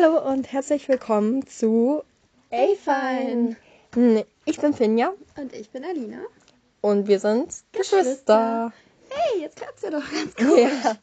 Hallo 0.00 0.18
und 0.30 0.52
herzlich 0.52 0.88
willkommen 0.88 1.44
zu 1.46 2.02
A-Fine. 2.52 3.56
Ich 4.44 4.60
bin 4.60 4.72
Finja 4.72 5.12
Und 5.36 5.52
ich 5.52 5.70
bin 5.70 5.84
Alina. 5.84 6.18
und 6.82 7.08
wir 7.08 7.18
sind 7.18 7.52
Geschwister. 7.72 8.72
Hey, 9.08 9.40
jetzt 9.40 9.56
klappt's 9.56 9.82
ja 9.82 9.90
doch 9.90 10.04
ganz 10.12 10.36
gut. 10.36 10.58
Ja. 10.58 10.96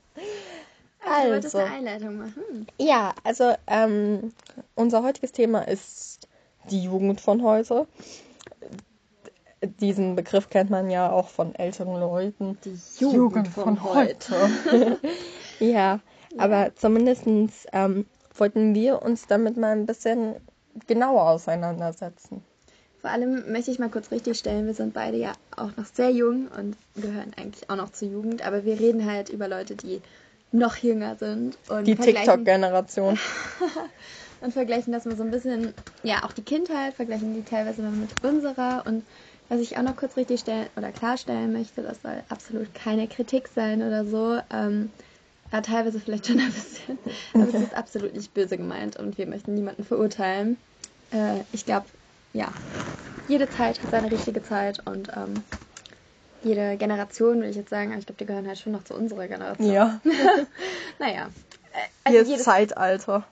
Also, 1.05 1.23
du 1.25 1.31
wolltest 1.33 1.55
Also. 1.55 1.57
eine 1.57 1.75
Einleitung 1.75 2.17
machen. 2.17 2.67
ja, 2.79 3.13
also 3.23 3.53
ähm, 3.67 4.33
unser 4.76 5.03
heutiges 5.03 5.33
Thema 5.33 5.67
ist 5.67 6.27
die 6.69 6.83
Jugend 6.83 7.19
von 7.19 7.43
heute. 7.43 7.87
Diesen 9.81 10.15
Begriff 10.15 10.49
kennt 10.49 10.69
man 10.69 10.89
ja 10.89 11.12
auch 11.12 11.27
von 11.27 11.53
älteren 11.55 11.99
Leuten. 11.99 12.57
Die 12.63 12.75
ja, 15.59 15.99
aber 16.38 16.73
zumindest 16.75 17.23
ähm, 17.71 18.05
wollten 18.38 18.76
wir 18.76 19.02
uns 19.02 19.27
damit 19.27 19.58
mal 19.58 19.72
ein 19.72 19.86
bisschen 19.86 20.35
genauer 20.88 21.30
auseinandersetzen. 21.30 22.43
Vor 23.02 23.12
allem 23.12 23.52
möchte 23.52 23.71
ich 23.71 23.80
mal 23.80 23.89
kurz 23.89 24.12
richtigstellen, 24.12 24.66
wir 24.66 24.73
sind 24.73 24.93
beide 24.93 25.17
ja 25.17 25.34
auch 25.55 25.76
noch 25.77 25.85
sehr 25.85 26.09
jung 26.09 26.48
und 26.57 26.76
gehören 26.95 27.34
eigentlich 27.38 27.70
auch 27.70 27.76
noch 27.76 27.91
zur 27.91 28.07
Jugend, 28.07 28.45
aber 28.45 28.66
wir 28.66 28.79
reden 28.79 29.05
halt 29.05 29.29
über 29.29 29.48
Leute, 29.48 29.76
die 29.76 30.02
noch 30.52 30.77
jünger 30.77 31.16
sind 31.16 31.57
und 31.70 31.85
Die 31.85 31.95
TikTok-Generation. 31.95 33.20
und 34.41 34.54
vergleichen 34.54 34.91
das 34.91 35.05
mal 35.05 35.15
so 35.15 35.23
ein 35.23 35.31
bisschen, 35.31 35.73
ja, 36.04 36.23
auch 36.23 36.31
die 36.31 36.41
Kindheit, 36.41 36.93
vergleichen 36.93 37.35
die 37.35 37.43
teilweise 37.43 37.81
mal 37.81 37.91
mit 37.91 38.09
unserer 38.23 38.84
und 38.88 39.04
was 39.49 39.59
ich 39.59 39.77
auch 39.77 39.84
noch 39.84 39.95
kurz 39.95 40.17
richtig 40.17 40.40
stellen 40.40 40.67
oder 40.76 40.91
klarstellen 40.91 41.54
möchte, 41.54 41.84
das 41.84 42.02
soll 42.02 42.23
absolut 42.29 42.73
keine 42.73 43.07
Kritik 43.07 43.48
sein 43.48 43.84
oder 43.84 44.04
so. 44.05 44.40
Ähm, 44.52 44.90
ja, 45.52 45.62
teilweise 45.62 45.99
vielleicht 45.99 46.27
schon 46.27 46.40
ein 46.40 46.52
bisschen, 46.52 46.98
aber 47.34 47.48
es 47.48 47.54
ist 47.54 47.73
absolut 47.73 48.13
nicht 48.13 48.34
böse 48.34 48.58
gemeint 48.58 48.98
und 48.98 49.17
wir 49.17 49.27
möchten 49.27 49.54
niemanden 49.54 49.84
verurteilen. 49.84 50.58
Äh, 51.12 51.41
ich 51.54 51.66
glaube, 51.66 51.85
ja, 52.34 52.49
jede 53.27 53.49
Zeit 53.49 53.82
hat 53.82 53.91
seine 53.91 54.12
richtige 54.12 54.43
Zeit 54.43 54.85
und 54.85 55.10
ähm, 55.15 55.43
jede 56.43 56.77
Generation, 56.77 57.37
würde 57.37 57.49
ich 57.49 57.55
jetzt 57.55 57.70
sagen, 57.70 57.91
aber 57.91 57.99
ich 57.99 58.05
glaube, 58.05 58.20
die 58.20 58.26
gehören 58.26 58.48
halt 58.48 58.60
schon 58.60 58.71
noch 58.74 58.84
zu 58.84 58.93
unserer 58.93 59.27
Generation. 59.27 59.71
Ja, 59.71 59.99
Naja, 60.99 61.29
äh, 61.74 61.77
also 62.04 62.18
jedes 62.18 62.30
jedes, 62.30 62.43
Zeitalter. 62.43 63.24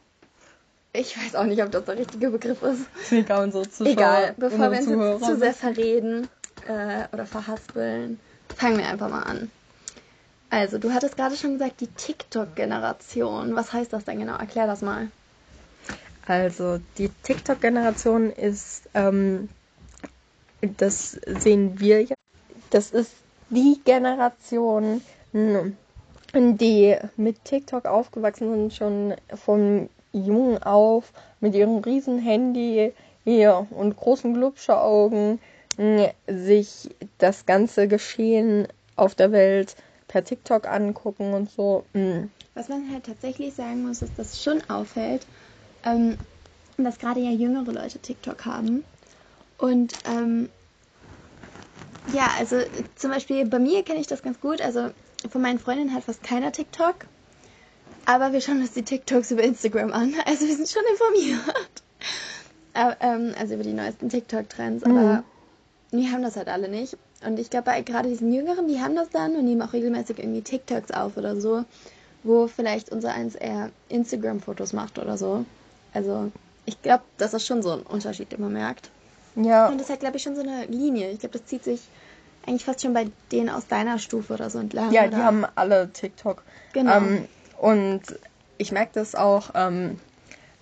ich 0.94 1.18
weiß 1.18 1.36
auch 1.36 1.46
nicht, 1.46 1.62
ob 1.62 1.72
das 1.72 1.86
der 1.86 1.98
richtige 1.98 2.30
Begriff 2.30 2.62
ist. 2.64 2.86
Ist 3.02 3.12
egal, 3.12 3.44
unsere 3.44 3.70
Zuschauer. 3.70 3.92
Egal, 3.92 4.36
bevor 4.38 4.72
wir 4.72 4.80
uns 4.80 5.26
zu 5.26 5.38
sehr 5.38 5.54
verreden 5.54 6.28
äh, 6.68 7.06
oder 7.12 7.26
verhaspeln, 7.26 8.20
fangen 8.56 8.78
wir 8.78 8.88
einfach 8.88 9.10
mal 9.10 9.24
an. 9.24 9.52
Also, 10.54 10.78
du 10.78 10.94
hattest 10.94 11.18
gerade 11.18 11.36
schon 11.36 11.54
gesagt, 11.54 11.82
die 11.82 11.88
TikTok-Generation. 11.88 13.56
Was 13.56 13.74
heißt 13.74 13.92
das 13.92 14.06
denn 14.06 14.20
genau? 14.20 14.38
Erklär 14.38 14.68
das 14.68 14.84
mal. 14.84 15.08
Also, 16.28 16.80
die 17.00 17.10
TikTok-Generation 17.10 18.30
ist, 18.30 18.88
ähm, 18.94 19.50
das 20.78 21.20
sehen 21.26 21.80
wir 21.80 22.04
ja, 22.04 22.14
das 22.70 22.92
ist 22.92 23.14
die 23.50 23.82
Generation, 23.84 25.02
die 25.34 26.98
mit 27.18 27.46
TikTok 27.46 27.86
aufgewachsen 27.86 28.52
sind, 28.52 28.74
schon 28.76 29.16
von 29.34 29.90
jung 30.12 30.62
auf, 30.62 31.14
mit 31.40 31.56
ihrem 31.56 31.80
riesen 31.80 32.20
Handy 32.20 32.94
ja, 33.26 33.66
und 33.72 33.98
großen 33.98 34.36
Glubscheraugen 34.36 35.40
sich 36.28 36.92
das 37.18 37.48
ganze 37.48 37.88
Geschehen 37.88 38.68
auf 38.96 39.16
der 39.16 39.32
Welt 39.32 39.76
per 40.08 40.24
TikTok 40.24 40.68
angucken 40.68 41.34
und 41.34 41.50
so. 41.52 41.86
Mh. 41.94 42.28
Was 42.56 42.70
man 42.70 42.92
halt 42.92 43.06
tatsächlich 43.06 43.54
sagen 43.54 43.88
muss, 43.88 44.02
ist, 44.02 44.18
dass 44.18 44.42
schon 44.44 44.62
auffällt, 44.70 45.26
ähm, 45.84 46.18
dass 46.78 47.00
gerade 47.00 47.20
ja 47.20 47.32
jüngere 47.32 47.72
Leute 47.72 48.00
TikTok 48.00 48.46
haben. 48.46 48.84
Und 49.58 49.94
ähm, 50.06 50.50
ja, 52.14 52.30
also 52.38 52.58
äh, 52.58 52.68
zum 52.96 53.12
Beispiel 53.12 53.46
bei 53.46 53.60
mir 53.60 53.84
kenne 53.84 54.00
ich 54.00 54.08
das 54.08 54.22
ganz 54.22 54.40
gut. 54.40 54.62
Also 54.62 54.90
von 55.30 55.42
meinen 55.42 55.60
Freundinnen 55.60 55.94
hat 55.94 56.04
fast 56.04 56.24
keiner 56.24 56.52
TikTok. 56.52 56.96
Aber 58.06 58.34
wir 58.34 58.42
schauen 58.42 58.60
uns 58.60 58.74
die 58.74 58.84
TikToks 58.84 59.32
über 59.32 59.44
Instagram 59.44 59.94
an. 59.94 60.14
Also 60.26 60.48
wir 60.48 60.56
sind 60.56 60.70
schon 60.70 60.84
informiert. 60.92 61.84
Aber, 62.74 62.98
ähm, 63.02 63.34
also 63.40 63.54
über 63.56 63.64
die 63.64 63.74
neuesten 63.74 64.10
TikTok-Trends. 64.10 64.84
Aber 64.84 65.24
die 65.92 66.10
haben 66.10 66.24
das 66.24 66.36
halt 66.36 66.50
alle 66.50 66.68
nicht. 66.68 66.98
Und 67.26 67.40
ich 67.40 67.50
glaube, 67.50 67.66
bei 67.66 67.82
gerade 67.82 68.10
diesen 68.10 68.32
Jüngeren, 68.34 68.68
die 68.68 68.80
haben 68.80 68.96
das 68.96 69.10
dann 69.10 69.36
und 69.36 69.46
nehmen 69.46 69.62
auch 69.62 69.74
regelmäßig 69.74 70.20
irgendwie 70.20 70.42
TikToks 70.42 70.92
auf 70.92 71.18
oder 71.18 71.40
so, 71.40 71.66
wo 72.24 72.48
vielleicht 72.48 72.92
unser 72.92 73.14
eins 73.14 73.36
eher 73.36 73.70
Instagram-Fotos 73.90 74.74
macht 74.74 75.00
oder 75.00 75.18
so. 75.18 75.46
Also 75.94 76.32
ich 76.66 76.82
glaube, 76.82 77.04
das 77.18 77.34
ist 77.34 77.46
schon 77.46 77.62
so 77.62 77.72
ein 77.72 77.82
Unterschied, 77.82 78.32
den 78.32 78.42
man 78.42 78.54
merkt. 78.54 78.90
Ja, 79.36 79.68
Und 79.68 79.80
das 79.80 79.90
hat, 79.90 80.00
glaube 80.00 80.18
ich, 80.18 80.24
schon 80.24 80.36
so 80.36 80.42
eine 80.42 80.66
Linie. 80.66 81.12
Ich 81.12 81.20
glaube, 81.20 81.38
das 81.38 81.48
zieht 81.48 81.64
sich 81.64 81.82
eigentlich 82.46 82.66
fast 82.66 82.82
schon 82.82 82.94
bei 82.94 83.08
denen 83.32 83.50
aus 83.50 83.68
deiner 83.68 84.00
Stufe 84.00 84.34
oder 84.34 84.50
so 84.50 84.60
entlang. 84.60 84.92
Ja, 84.92 85.04
oder? 85.04 85.10
die 85.10 85.16
haben 85.24 85.46
alle 85.56 85.90
TikTok. 85.92 86.44
Genau. 86.74 86.98
Ähm, 86.98 87.28
und 87.60 88.02
ich 88.58 88.72
merke 88.72 88.92
das 88.94 89.16
auch, 89.16 89.52
ähm, 89.56 90.00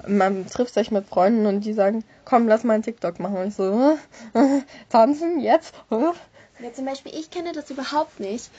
man 0.08 0.46
trifft 0.48 0.74
sich 0.74 0.92
mit 0.92 1.06
Freunden 1.06 1.46
und 1.46 1.62
die 1.62 1.74
sagen, 1.74 2.04
komm, 2.26 2.48
lass 2.48 2.64
mal 2.64 2.74
einen 2.74 2.84
TikTok 2.84 3.20
machen. 3.20 3.38
Und 3.38 3.48
ich 3.48 3.56
so, 3.56 3.98
tanzen 4.90 5.40
jetzt? 5.40 5.74
Ja, 5.90 6.74
zum 6.74 6.86
Beispiel, 6.86 7.14
ich 7.16 7.32
kenne 7.32 7.54
das 7.54 7.70
überhaupt 7.72 8.20
nicht. 8.20 8.50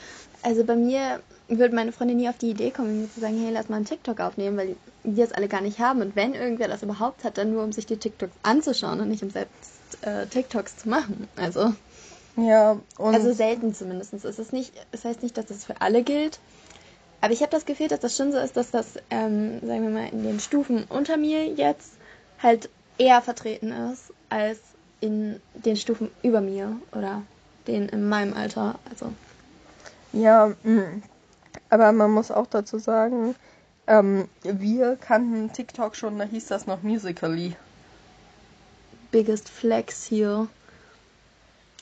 Also 0.43 0.65
bei 0.65 0.75
mir 0.75 1.21
würde 1.49 1.75
meine 1.75 1.93
Freundin 1.93 2.17
nie 2.17 2.29
auf 2.29 2.39
die 2.39 2.51
Idee 2.51 2.71
kommen, 2.71 3.03
mir 3.03 3.13
zu 3.13 3.21
sagen, 3.21 3.41
hey, 3.41 3.53
lass 3.53 3.69
mal 3.69 3.77
einen 3.77 3.85
TikTok 3.85 4.21
aufnehmen, 4.21 4.57
weil 4.57 4.77
die 5.05 5.21
das 5.21 5.33
alle 5.33 5.49
gar 5.49 5.61
nicht 5.61 5.79
haben. 5.79 6.01
Und 6.01 6.17
wenn 6.17 6.35
irgendwer 6.35 6.69
das 6.69 6.83
überhaupt 6.83 7.25
hat, 7.25 7.39
dann 7.39 7.53
nur, 7.53 7.63
um 7.63 7.73
sich 7.73 7.87
die 7.87 7.97
TikToks 7.97 8.35
anzuschauen 8.43 9.01
und 9.01 9.09
nicht 9.09 9.23
um 9.23 9.31
selbst 9.31 10.03
äh, 10.03 10.27
TikToks 10.27 10.79
zu 10.79 10.89
machen. 10.89 11.29
Also, 11.37 11.73
Ja, 12.37 12.79
und 12.99 13.15
also 13.15 13.33
selten 13.33 13.75
zumindest. 13.75 14.15
Es 14.15 14.39
ist 14.39 14.53
nicht, 14.53 14.73
es 14.91 15.05
heißt 15.05 15.23
nicht, 15.23 15.37
dass 15.37 15.47
das 15.47 15.65
für 15.65 15.81
alle 15.81 16.03
gilt. 16.03 16.41
Aber 17.23 17.33
ich 17.33 17.41
habe 17.41 17.53
das 17.53 17.65
Gefühl, 17.65 17.87
dass 17.87 18.01
das 18.01 18.17
schon 18.17 18.33
so 18.33 18.39
ist, 18.39 18.57
dass 18.57 18.73
das, 18.73 18.97
ähm, 19.09 19.61
sagen 19.61 19.85
wir 19.85 19.91
mal, 19.91 20.09
in 20.09 20.25
den 20.25 20.41
Stufen 20.41 20.85
unter 20.89 21.17
mir 21.17 21.47
jetzt 21.47 21.93
halt 22.43 22.69
eher 22.99 23.23
vertreten 23.23 23.71
ist, 23.71 24.13
als 24.29 24.59
in 25.01 25.41
den 25.55 25.77
Stufen 25.77 26.11
über 26.23 26.41
mir 26.41 26.77
oder 26.91 27.23
den 27.69 27.89
in 27.89 28.09
meinem 28.09 28.35
Alter. 28.35 28.79
Also, 28.91 29.13
ja, 30.13 30.53
mh. 30.65 31.01
aber 31.71 31.93
man 31.93 32.11
muss 32.11 32.33
auch 32.33 32.49
dazu 32.49 32.79
sagen, 32.81 33.37
ähm, 33.87 34.29
wir 34.43 34.97
kannten 34.97 35.53
TikTok 35.53 35.95
schon, 35.95 36.19
da 36.19 36.25
hieß 36.25 36.47
das 36.47 36.67
noch 36.67 36.83
Musically. 36.83 37.55
biggest 39.13 39.49
flex 39.49 40.05
hier. 40.05 40.49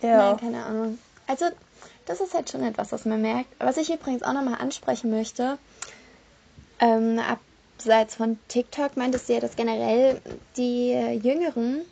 Ja, 0.03 0.33
Nein, 0.33 0.37
keine 0.37 0.65
Ahnung. 0.65 0.99
Also, 1.27 1.47
das 2.07 2.21
ist 2.21 2.35
halt 2.35 2.51
schon 2.51 2.63
etwas, 2.63 2.93
was 2.93 3.05
man 3.05 3.21
merkt. 3.21 3.55
Was 3.59 3.77
ich 3.77 3.93
übrigens 3.93 4.23
auch 4.23 4.33
nochmal 4.33 4.61
ansprechen 4.61 5.11
möchte, 5.11 5.59
ähm, 6.79 7.21
abseits 7.79 8.17
von 8.17 8.39
TikTok 8.49 8.97
meintest 8.97 9.29
du 9.29 9.35
ja, 9.35 9.41
dass 9.41 9.57
generell 9.57 10.21
die 10.57 10.93
äh, 10.93 11.13
Jüngeren 11.13 11.83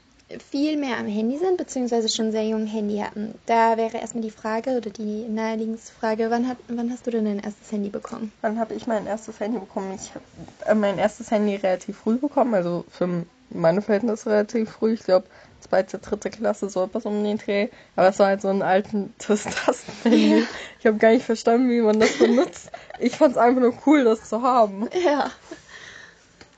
viel 0.50 0.76
mehr 0.76 0.98
am 0.98 1.06
Handy 1.06 1.38
sind, 1.38 1.56
beziehungsweise 1.56 2.08
schon 2.08 2.32
sehr 2.32 2.46
jung 2.46 2.66
Handy 2.66 2.98
hatten. 2.98 3.34
Da 3.46 3.76
wäre 3.78 3.96
erstmal 3.96 4.22
die 4.22 4.30
Frage 4.30 4.76
oder 4.76 4.90
die 4.90 5.26
naheliegendste 5.26 5.92
Frage, 5.92 6.30
wann, 6.30 6.46
hat, 6.46 6.58
wann 6.68 6.90
hast 6.90 7.06
du 7.06 7.10
denn 7.10 7.24
dein 7.24 7.38
erstes 7.38 7.72
Handy 7.72 7.88
bekommen? 7.88 8.32
Wann 8.42 8.58
habe 8.58 8.74
ich 8.74 8.86
mein 8.86 9.06
erstes 9.06 9.40
Handy 9.40 9.58
bekommen? 9.58 9.94
Ich 9.94 10.14
habe 10.14 10.24
äh, 10.66 10.74
mein 10.74 10.98
erstes 10.98 11.30
Handy 11.30 11.56
relativ 11.56 11.98
früh 11.98 12.16
bekommen, 12.16 12.54
also 12.54 12.84
für 12.90 13.24
meine 13.50 13.80
Verhältnisse 13.80 14.30
relativ 14.30 14.70
früh. 14.70 14.92
Ich 14.92 15.02
glaube, 15.02 15.26
zweite, 15.60 15.98
dritte 15.98 16.30
Klasse, 16.30 16.68
so 16.68 16.84
etwas 16.84 17.04
um 17.06 17.22
den 17.22 17.38
Dreh. 17.38 17.68
Aber 17.96 18.08
es 18.08 18.18
war 18.18 18.28
halt 18.28 18.42
so 18.42 18.48
ein 18.48 18.62
altes 18.62 19.44
Tastenhandy. 19.44 20.46
Ich 20.78 20.86
habe 20.86 20.98
gar 20.98 21.10
nicht 21.10 21.24
verstanden, 21.24 21.70
wie 21.70 21.80
man 21.80 22.00
das 22.00 22.18
benutzt. 22.18 22.70
Ich 22.98 23.16
fand 23.16 23.32
es 23.32 23.38
einfach 23.38 23.60
nur 23.60 23.74
cool, 23.86 24.04
das 24.04 24.28
zu 24.28 24.42
haben. 24.42 24.88
Ja. 25.04 25.30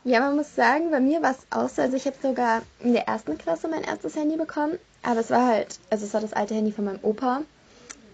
Ja, 0.03 0.21
man 0.21 0.37
muss 0.37 0.55
sagen, 0.55 0.91
bei 0.91 1.00
mir 1.00 1.21
war 1.21 1.33
es 1.33 1.47
auch 1.51 1.69
so, 1.69 1.83
also 1.83 1.95
ich 1.95 2.07
habe 2.07 2.16
sogar 2.22 2.63
in 2.78 2.95
der 2.95 3.07
ersten 3.07 3.36
Klasse 3.36 3.69
mein 3.69 3.84
erstes 3.84 4.16
Handy 4.16 4.39
bekommen, 4.39 4.78
aber 5.03 5.21
es 5.21 5.28
war 5.28 5.47
halt, 5.47 5.78
also 5.91 6.07
es 6.07 6.15
war 6.15 6.22
das 6.22 6.33
alte 6.33 6.54
Handy 6.54 6.72
von 6.72 6.86
meinem 6.86 7.01
Opa, 7.03 7.42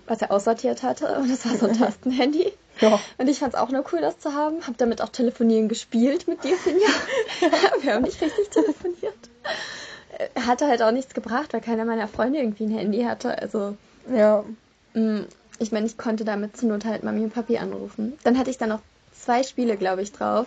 was 0.09 0.21
er 0.21 0.33
aussortiert 0.33 0.83
hatte 0.83 1.17
und 1.19 1.31
es 1.31 1.47
war 1.47 1.57
so 1.57 1.67
ein 1.67 1.79
Tastenhandy. 1.79 2.53
Ja. 2.81 3.01
Und 3.19 3.29
ich 3.29 3.39
fand 3.39 3.55
es 3.55 3.61
auch 3.61 3.71
nur 3.71 3.85
cool, 3.93 4.01
das 4.01 4.19
zu 4.19 4.35
haben. 4.35 4.67
Hab 4.67 4.77
damit 4.77 5.01
auch 5.01 5.09
telefonieren 5.09 5.69
gespielt 5.69 6.29
mit 6.29 6.45
dir, 6.45 6.57
Finja. 6.57 6.89
Wir 7.81 7.95
haben 7.95 8.03
nicht 8.03 8.21
richtig 8.21 8.51
telefoniert. 8.51 9.31
Hatte 10.47 10.67
halt 10.67 10.83
auch 10.83 10.93
nichts 10.93 11.15
gebracht, 11.15 11.53
weil 11.53 11.61
keiner 11.61 11.85
meiner 11.85 12.09
Freunde 12.09 12.39
irgendwie 12.39 12.65
ein 12.65 12.77
Handy 12.77 13.03
hatte. 13.05 13.37
Also, 13.39 13.77
Ja. 14.13 14.45
mh, 14.95 15.25
ich 15.59 15.73
meine, 15.73 15.87
ich 15.87 15.97
konnte 15.99 16.25
damit 16.25 16.57
zur 16.57 16.69
Not 16.69 16.85
halt 16.85 17.03
Mami 17.03 17.25
und 17.25 17.35
Papi 17.35 17.59
anrufen. 17.59 18.15
Dann 18.25 18.39
hatte 18.39 18.51
ich 18.51 18.59
dann 18.59 18.69
noch 18.71 18.81
zwei 19.19 19.43
Spiele, 19.43 19.77
glaube 19.77 20.03
ich, 20.03 20.13
drauf. 20.13 20.47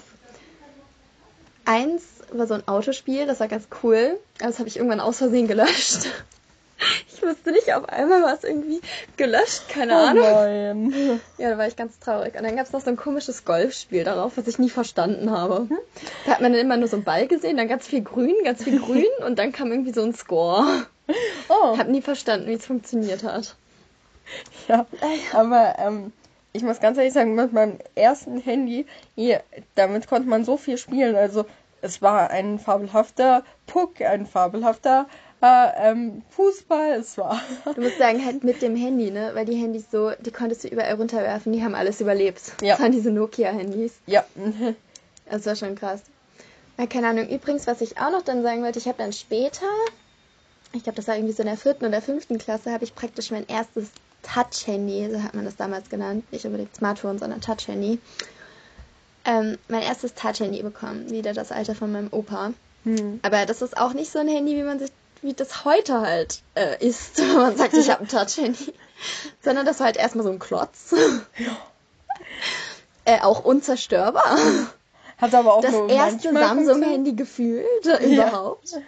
Eins 1.65 2.03
war 2.31 2.47
so 2.47 2.55
ein 2.55 2.67
Autospiel, 2.67 3.25
das 3.27 3.39
war 3.39 3.47
ganz 3.47 3.67
cool. 3.83 4.19
Aber 4.39 4.47
das 4.49 4.59
habe 4.59 4.69
ich 4.69 4.77
irgendwann 4.77 4.99
aus 4.99 5.17
Versehen 5.17 5.47
gelöscht. 5.47 6.07
Ich 7.13 7.21
wusste 7.21 7.51
nicht, 7.51 7.73
auf 7.73 7.87
einmal 7.89 8.23
war 8.23 8.33
es 8.33 8.43
irgendwie 8.43 8.79
gelöscht, 9.17 9.67
keine 9.67 9.93
Oh 9.93 9.97
Ahnung. 9.97 10.23
nein. 10.23 11.21
Ja, 11.37 11.49
da 11.49 11.57
war 11.57 11.67
ich 11.67 11.75
ganz 11.75 11.99
traurig. 11.99 12.35
Und 12.35 12.43
dann 12.43 12.55
gab 12.55 12.65
es 12.65 12.71
noch 12.71 12.81
so 12.81 12.89
ein 12.89 12.95
komisches 12.95 13.43
Golfspiel 13.43 14.03
darauf, 14.05 14.37
was 14.37 14.47
ich 14.47 14.59
nie 14.59 14.69
verstanden 14.69 15.29
habe. 15.31 15.67
Da 16.25 16.31
hat 16.31 16.41
man 16.41 16.53
dann 16.53 16.61
immer 16.61 16.77
nur 16.77 16.87
so 16.87 16.95
einen 16.95 17.03
Ball 17.03 17.27
gesehen, 17.27 17.57
dann 17.57 17.67
ganz 17.67 17.85
viel 17.85 18.01
grün, 18.01 18.35
ganz 18.45 18.63
viel 18.63 18.79
grün 18.79 19.05
und 19.25 19.37
dann 19.37 19.51
kam 19.51 19.71
irgendwie 19.71 19.93
so 19.93 20.01
ein 20.03 20.13
Score. 20.13 20.85
Oh. 21.49 21.71
Ich 21.73 21.79
habe 21.79 21.91
nie 21.91 22.01
verstanden, 22.01 22.47
wie 22.47 22.53
es 22.53 22.65
funktioniert 22.65 23.23
hat. 23.23 23.55
Ja, 24.67 24.85
aber 25.33 25.75
ähm, 25.79 26.13
ich 26.53 26.63
muss 26.63 26.79
ganz 26.79 26.97
ehrlich 26.97 27.13
sagen, 27.13 27.35
mit 27.35 27.51
meinem 27.51 27.79
ersten 27.95 28.39
Handy, 28.39 28.85
hier, 29.15 29.41
damit 29.75 30.07
konnte 30.07 30.29
man 30.29 30.45
so 30.45 30.55
viel 30.57 30.77
spielen. 30.77 31.15
Also 31.15 31.45
es 31.81 32.01
war 32.01 32.29
ein 32.29 32.59
fabelhafter 32.59 33.43
Puck, 33.67 34.01
ein 34.01 34.25
fabelhafter 34.25 35.07
äh, 35.41 35.91
ähm, 35.91 36.21
Fußball, 36.31 36.91
es 36.93 37.17
war. 37.17 37.41
Du 37.75 37.81
musst 37.81 37.97
sagen, 37.97 38.23
halt 38.25 38.43
mit 38.43 38.61
dem 38.61 38.75
Handy, 38.75 39.11
ne? 39.11 39.31
Weil 39.33 39.45
die 39.45 39.55
Handys 39.55 39.85
so, 39.91 40.11
die 40.19 40.31
konntest 40.31 40.63
du 40.63 40.67
überall 40.67 40.95
runterwerfen, 40.95 41.53
die 41.53 41.63
haben 41.63 41.75
alles 41.75 42.01
überlebt. 42.01 42.53
Ja. 42.61 42.73
Das 42.73 42.81
waren 42.81 42.91
diese 42.91 43.11
Nokia-Handys. 43.11 43.93
Ja. 44.05 44.25
Das 45.31 45.45
war 45.45 45.55
schon 45.55 45.75
krass. 45.75 46.01
Ja, 46.79 46.87
keine 46.87 47.07
Ahnung. 47.09 47.29
Übrigens, 47.29 47.67
was 47.67 47.81
ich 47.81 47.99
auch 47.99 48.09
noch 48.09 48.23
dann 48.23 48.41
sagen 48.41 48.63
wollte, 48.63 48.79
ich 48.79 48.87
habe 48.87 48.97
dann 48.97 49.13
später, 49.13 49.67
ich 50.73 50.81
glaube, 50.81 50.95
das 50.95 51.07
war 51.07 51.15
irgendwie 51.15 51.33
so 51.33 51.43
in 51.43 51.47
der 51.47 51.55
vierten 51.55 51.85
oder 51.85 52.01
fünften 52.01 52.39
Klasse, 52.39 52.71
habe 52.71 52.83
ich 52.83 52.95
praktisch 52.95 53.29
mein 53.29 53.45
erstes 53.45 53.91
Touch-Handy, 54.23 55.09
so 55.11 55.21
hat 55.21 55.35
man 55.35 55.45
das 55.45 55.55
damals 55.55 55.89
genannt, 55.89 56.31
nicht 56.31 56.45
unbedingt 56.45 56.75
Smartphone, 56.75 57.19
sondern 57.19 57.41
Touch-Handy, 57.41 57.99
ähm, 59.25 59.57
mein 59.67 59.81
erstes 59.81 60.13
Touch-Handy 60.13 60.63
bekommen, 60.63 61.09
wieder 61.11 61.33
das 61.33 61.51
Alter 61.51 61.75
von 61.75 61.91
meinem 61.91 62.07
Opa. 62.11 62.53
Hm. 62.85 63.19
Aber 63.21 63.45
das 63.45 63.61
ist 63.61 63.77
auch 63.77 63.93
nicht 63.93 64.11
so 64.11 64.19
ein 64.19 64.27
Handy, 64.27 64.55
wie 64.55 64.63
man 64.63 64.79
sich, 64.79 64.89
wie 65.21 65.33
das 65.33 65.65
heute 65.65 66.01
halt 66.01 66.41
äh, 66.55 66.85
ist, 66.85 67.19
wenn 67.19 67.33
man 67.35 67.57
sagt, 67.57 67.73
ich 67.73 67.89
habe 67.89 68.01
ein 68.01 68.07
Touch-Handy. 68.07 68.73
Sondern 69.41 69.65
das 69.65 69.79
war 69.79 69.85
halt 69.85 69.97
erstmal 69.97 70.25
so 70.25 70.31
ein 70.31 70.39
Klotz. 70.39 70.93
äh, 73.05 73.19
auch 73.21 73.43
unzerstörbar. 73.43 74.37
Hat 75.17 75.33
aber 75.33 75.55
auch 75.55 75.61
Das 75.61 75.73
erste 75.89 76.33
Samsung-Handy 76.33 77.13
gefühlt 77.13 77.85
äh, 77.85 78.13
überhaupt. 78.13 78.79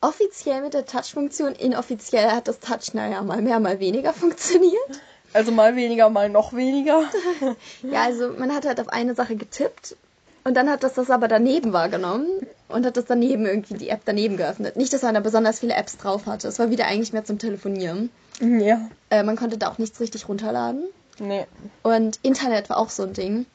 Offiziell 0.00 0.60
mit 0.62 0.74
der 0.74 0.86
Touch-Funktion, 0.86 1.54
inoffiziell 1.54 2.30
hat 2.30 2.46
das 2.46 2.60
Touch, 2.60 2.92
naja, 2.92 3.22
mal 3.22 3.40
mehr, 3.42 3.58
mal 3.58 3.80
weniger 3.80 4.12
funktioniert. 4.14 5.00
Also 5.32 5.50
mal 5.50 5.74
weniger, 5.74 6.10
mal 6.10 6.28
noch 6.28 6.52
weniger. 6.52 7.04
Ja, 7.82 8.02
also 8.02 8.28
man 8.28 8.54
hat 8.54 8.66
halt 8.66 8.80
auf 8.80 8.88
eine 8.88 9.14
Sache 9.14 9.34
getippt 9.34 9.96
und 10.44 10.54
dann 10.54 10.68
hat 10.68 10.82
das 10.82 10.94
das 10.94 11.10
aber 11.10 11.28
daneben 11.28 11.72
wahrgenommen 11.72 12.28
und 12.68 12.84
hat 12.86 12.96
das 12.96 13.06
daneben 13.06 13.46
irgendwie 13.46 13.74
die 13.74 13.88
App 13.88 14.02
daneben 14.04 14.36
geöffnet. 14.36 14.76
Nicht, 14.76 14.92
dass 14.92 15.02
man 15.02 15.14
da 15.14 15.20
besonders 15.20 15.60
viele 15.60 15.74
Apps 15.74 15.96
drauf 15.96 16.26
hatte. 16.26 16.48
Es 16.48 16.58
war 16.58 16.70
wieder 16.70 16.86
eigentlich 16.86 17.12
mehr 17.12 17.24
zum 17.24 17.38
Telefonieren. 17.38 18.10
ja. 18.40 18.88
Äh, 19.10 19.22
man 19.22 19.36
konnte 19.36 19.58
da 19.58 19.70
auch 19.70 19.78
nichts 19.78 20.00
richtig 20.00 20.28
runterladen. 20.28 20.84
Nee. 21.18 21.46
Und 21.82 22.18
Internet 22.22 22.68
war 22.68 22.78
auch 22.78 22.90
so 22.90 23.04
ein 23.04 23.12
Ding. 23.12 23.46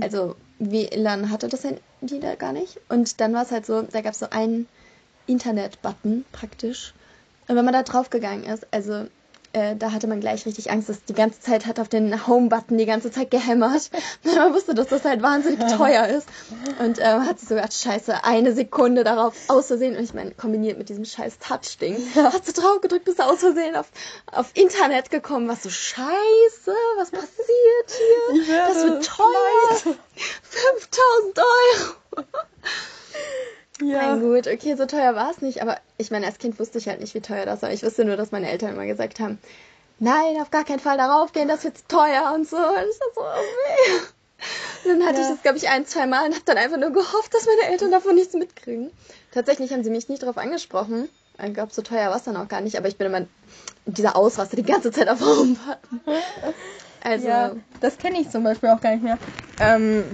Also 0.00 0.36
WLAN 0.58 1.30
hatte 1.30 1.48
das 1.48 1.64
Handy 1.64 2.20
da 2.20 2.34
gar 2.34 2.52
nicht. 2.52 2.78
Und 2.88 3.20
dann 3.20 3.32
war 3.34 3.42
es 3.42 3.50
halt 3.50 3.66
so, 3.66 3.82
da 3.82 4.00
gab 4.00 4.12
es 4.12 4.18
so 4.18 4.30
einen 4.30 4.68
Internet-Button 5.26 6.24
praktisch. 6.32 6.94
Und 7.48 7.56
wenn 7.56 7.64
man 7.64 7.74
da 7.74 7.82
drauf 7.82 8.10
gegangen 8.10 8.44
ist, 8.44 8.66
also 8.70 9.06
äh, 9.52 9.76
da 9.76 9.92
hatte 9.92 10.06
man 10.06 10.20
gleich 10.20 10.46
richtig 10.46 10.70
Angst, 10.70 10.88
dass 10.88 11.04
die 11.04 11.12
ganze 11.12 11.40
Zeit 11.40 11.66
hat 11.66 11.78
auf 11.78 11.88
den 11.88 12.26
Home-Button 12.26 12.78
die 12.78 12.86
ganze 12.86 13.10
Zeit 13.10 13.30
gehämmert. 13.30 13.90
Man 14.24 14.54
wusste, 14.54 14.74
dass 14.74 14.88
das 14.88 15.04
halt 15.04 15.22
wahnsinnig 15.22 15.58
teuer 15.76 16.06
ist. 16.06 16.28
Und 16.78 16.98
äh, 16.98 17.16
man 17.16 17.26
hat 17.26 17.38
sich 17.38 17.48
so 17.48 17.54
gedacht, 17.54 17.74
scheiße, 17.74 18.24
eine 18.24 18.52
Sekunde 18.54 19.04
darauf 19.04 19.34
aus 19.48 19.66
Versehen. 19.66 19.96
Und 19.96 20.04
ich 20.04 20.14
meine, 20.14 20.32
kombiniert 20.32 20.78
mit 20.78 20.88
diesem 20.88 21.04
scheiß 21.04 21.38
Touch-Ding. 21.38 21.96
Hast 22.14 22.48
du 22.48 22.60
drauf 22.60 22.80
gedrückt, 22.80 23.04
bist 23.04 23.18
du 23.18 23.24
aus 23.24 23.40
Versehen 23.40 23.76
auf, 23.76 23.90
auf 24.30 24.50
Internet 24.54 25.10
gekommen. 25.10 25.48
Was 25.48 25.62
so, 25.62 25.70
scheiße, 25.70 26.74
was 26.96 27.10
passiert 27.10 27.28
hier? 27.88 28.42
Ich 28.42 28.48
werde 28.48 28.74
Das 28.74 28.84
wird 28.84 29.06
teuer. 29.06 29.94
5000 30.42 31.38
Euro. 31.38 32.26
Ja. 33.80 33.98
Nein, 33.98 34.20
gut, 34.20 34.46
okay, 34.46 34.74
so 34.76 34.86
teuer 34.86 35.14
war 35.14 35.30
es 35.30 35.40
nicht, 35.40 35.62
aber 35.62 35.78
ich 35.98 36.10
meine, 36.10 36.26
als 36.26 36.38
Kind 36.38 36.58
wusste 36.60 36.78
ich 36.78 36.88
halt 36.88 37.00
nicht, 37.00 37.14
wie 37.14 37.20
teuer 37.20 37.46
das 37.46 37.62
war. 37.62 37.72
Ich 37.72 37.82
wusste 37.82 38.04
nur, 38.04 38.16
dass 38.16 38.30
meine 38.30 38.50
Eltern 38.50 38.74
immer 38.74 38.86
gesagt 38.86 39.18
haben, 39.18 39.38
nein, 39.98 40.36
auf 40.40 40.50
gar 40.50 40.64
keinen 40.64 40.78
Fall 40.80 40.96
darauf 40.98 41.32
gehen, 41.32 41.48
das 41.48 41.64
wird 41.64 41.88
teuer 41.88 42.32
und 42.34 42.48
so. 42.48 42.56
Und 42.56 42.62
ich 42.90 43.00
war 43.00 43.12
so, 43.14 43.20
okay. 43.20 44.06
Und 44.84 44.98
dann 44.98 45.08
hatte 45.08 45.20
Ja. 45.20 45.22
ich 45.22 45.28
das, 45.32 45.42
glaube 45.42 45.56
ich, 45.58 45.68
ein, 45.68 45.86
zwei 45.86 46.06
Mal 46.06 46.26
und 46.26 46.32
habe 46.34 46.44
dann 46.44 46.58
einfach 46.58 46.76
nur 46.76 46.90
gehofft, 46.90 47.32
dass 47.32 47.46
meine 47.46 47.72
Eltern 47.72 47.90
davon 47.92 48.14
nichts 48.14 48.34
mitkriegen. 48.34 48.90
Tatsächlich 49.32 49.72
haben 49.72 49.84
sie 49.84 49.90
mich 49.90 50.08
nicht 50.08 50.22
darauf 50.22 50.36
angesprochen. 50.38 51.08
Ich 51.44 51.54
glaube, 51.54 51.72
so 51.72 51.82
teuer 51.82 52.10
war 52.10 52.16
es 52.16 52.24
dann 52.24 52.36
auch 52.36 52.48
gar 52.48 52.60
nicht, 52.60 52.76
aber 52.76 52.88
ich 52.88 52.96
bin 52.98 53.06
immer 53.06 53.26
dieser 53.86 54.16
Ausraster 54.16 54.56
die 54.56 54.64
ganze 54.64 54.90
Zeit 54.92 55.08
auf 55.08 55.20
Home 55.20 55.56
Also, 57.04 57.26
Ja, 57.26 57.52
das 57.80 57.98
kenne 57.98 58.20
ich 58.20 58.30
zum 58.30 58.44
Beispiel 58.44 58.68
auch 58.68 58.80
gar 58.80 58.92
nicht 58.92 59.02
mehr. 59.02 59.18
Ähm, 59.60 60.04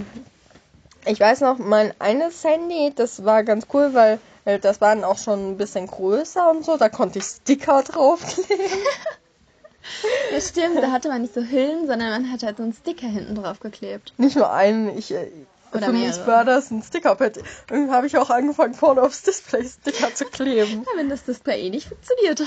ich 1.06 1.21
weiß 1.21 1.41
noch, 1.41 1.59
mein 1.59 1.93
eines 2.00 2.45
Handy, 2.45 2.93
das 2.95 3.25
war 3.25 3.45
ganz 3.45 3.67
cool, 3.73 3.95
weil 3.95 4.19
äh, 4.45 4.59
das 4.59 4.81
waren 4.81 5.05
auch 5.05 5.19
schon 5.19 5.53
ein 5.53 5.56
bisschen 5.56 5.87
größer 5.87 6.50
und 6.50 6.65
so. 6.65 6.77
Da 6.77 6.89
konnte 6.89 7.19
ich 7.19 7.25
Sticker 7.25 7.83
draufkleben. 7.87 8.59
ja, 10.33 10.41
stimmt, 10.41 10.77
da 10.77 10.91
hatte 10.91 11.09
man 11.09 11.23
nicht 11.23 11.35
so 11.35 11.43
Hüllen, 11.43 11.87
sondern 11.87 12.11
man 12.11 12.33
hat 12.33 12.43
halt 12.43 12.56
so 12.56 12.62
einen 12.62 12.73
Sticker 12.73 13.06
hinten 13.06 13.35
drauf 13.35 13.61
geklebt. 13.61 14.12
Nicht 14.17 14.37
nur 14.37 14.53
einen, 14.53 14.97
ich. 14.97 15.12
Äh, 15.12 15.31
Oder 15.73 15.87
für 15.87 15.93
mich 15.93 16.03
mehrere. 16.03 16.27
war 16.27 16.45
das 16.45 16.71
ein 16.71 16.83
Stickerpad. 16.83 17.39
Irgendwie 17.71 17.93
habe 17.93 18.06
ich 18.06 18.17
auch 18.17 18.31
angefangen, 18.31 18.75
vorne 18.75 19.03
aufs 19.03 19.23
Display 19.23 19.65
Sticker 19.65 20.15
zu 20.15 20.25
kleben. 20.27 20.85
Ja, 20.87 20.99
wenn 20.99 21.09
das 21.09 21.25
Display 21.25 21.67
eh 21.67 21.71
nicht 21.71 21.89
funktioniert 21.89 22.41
hat. 22.41 22.47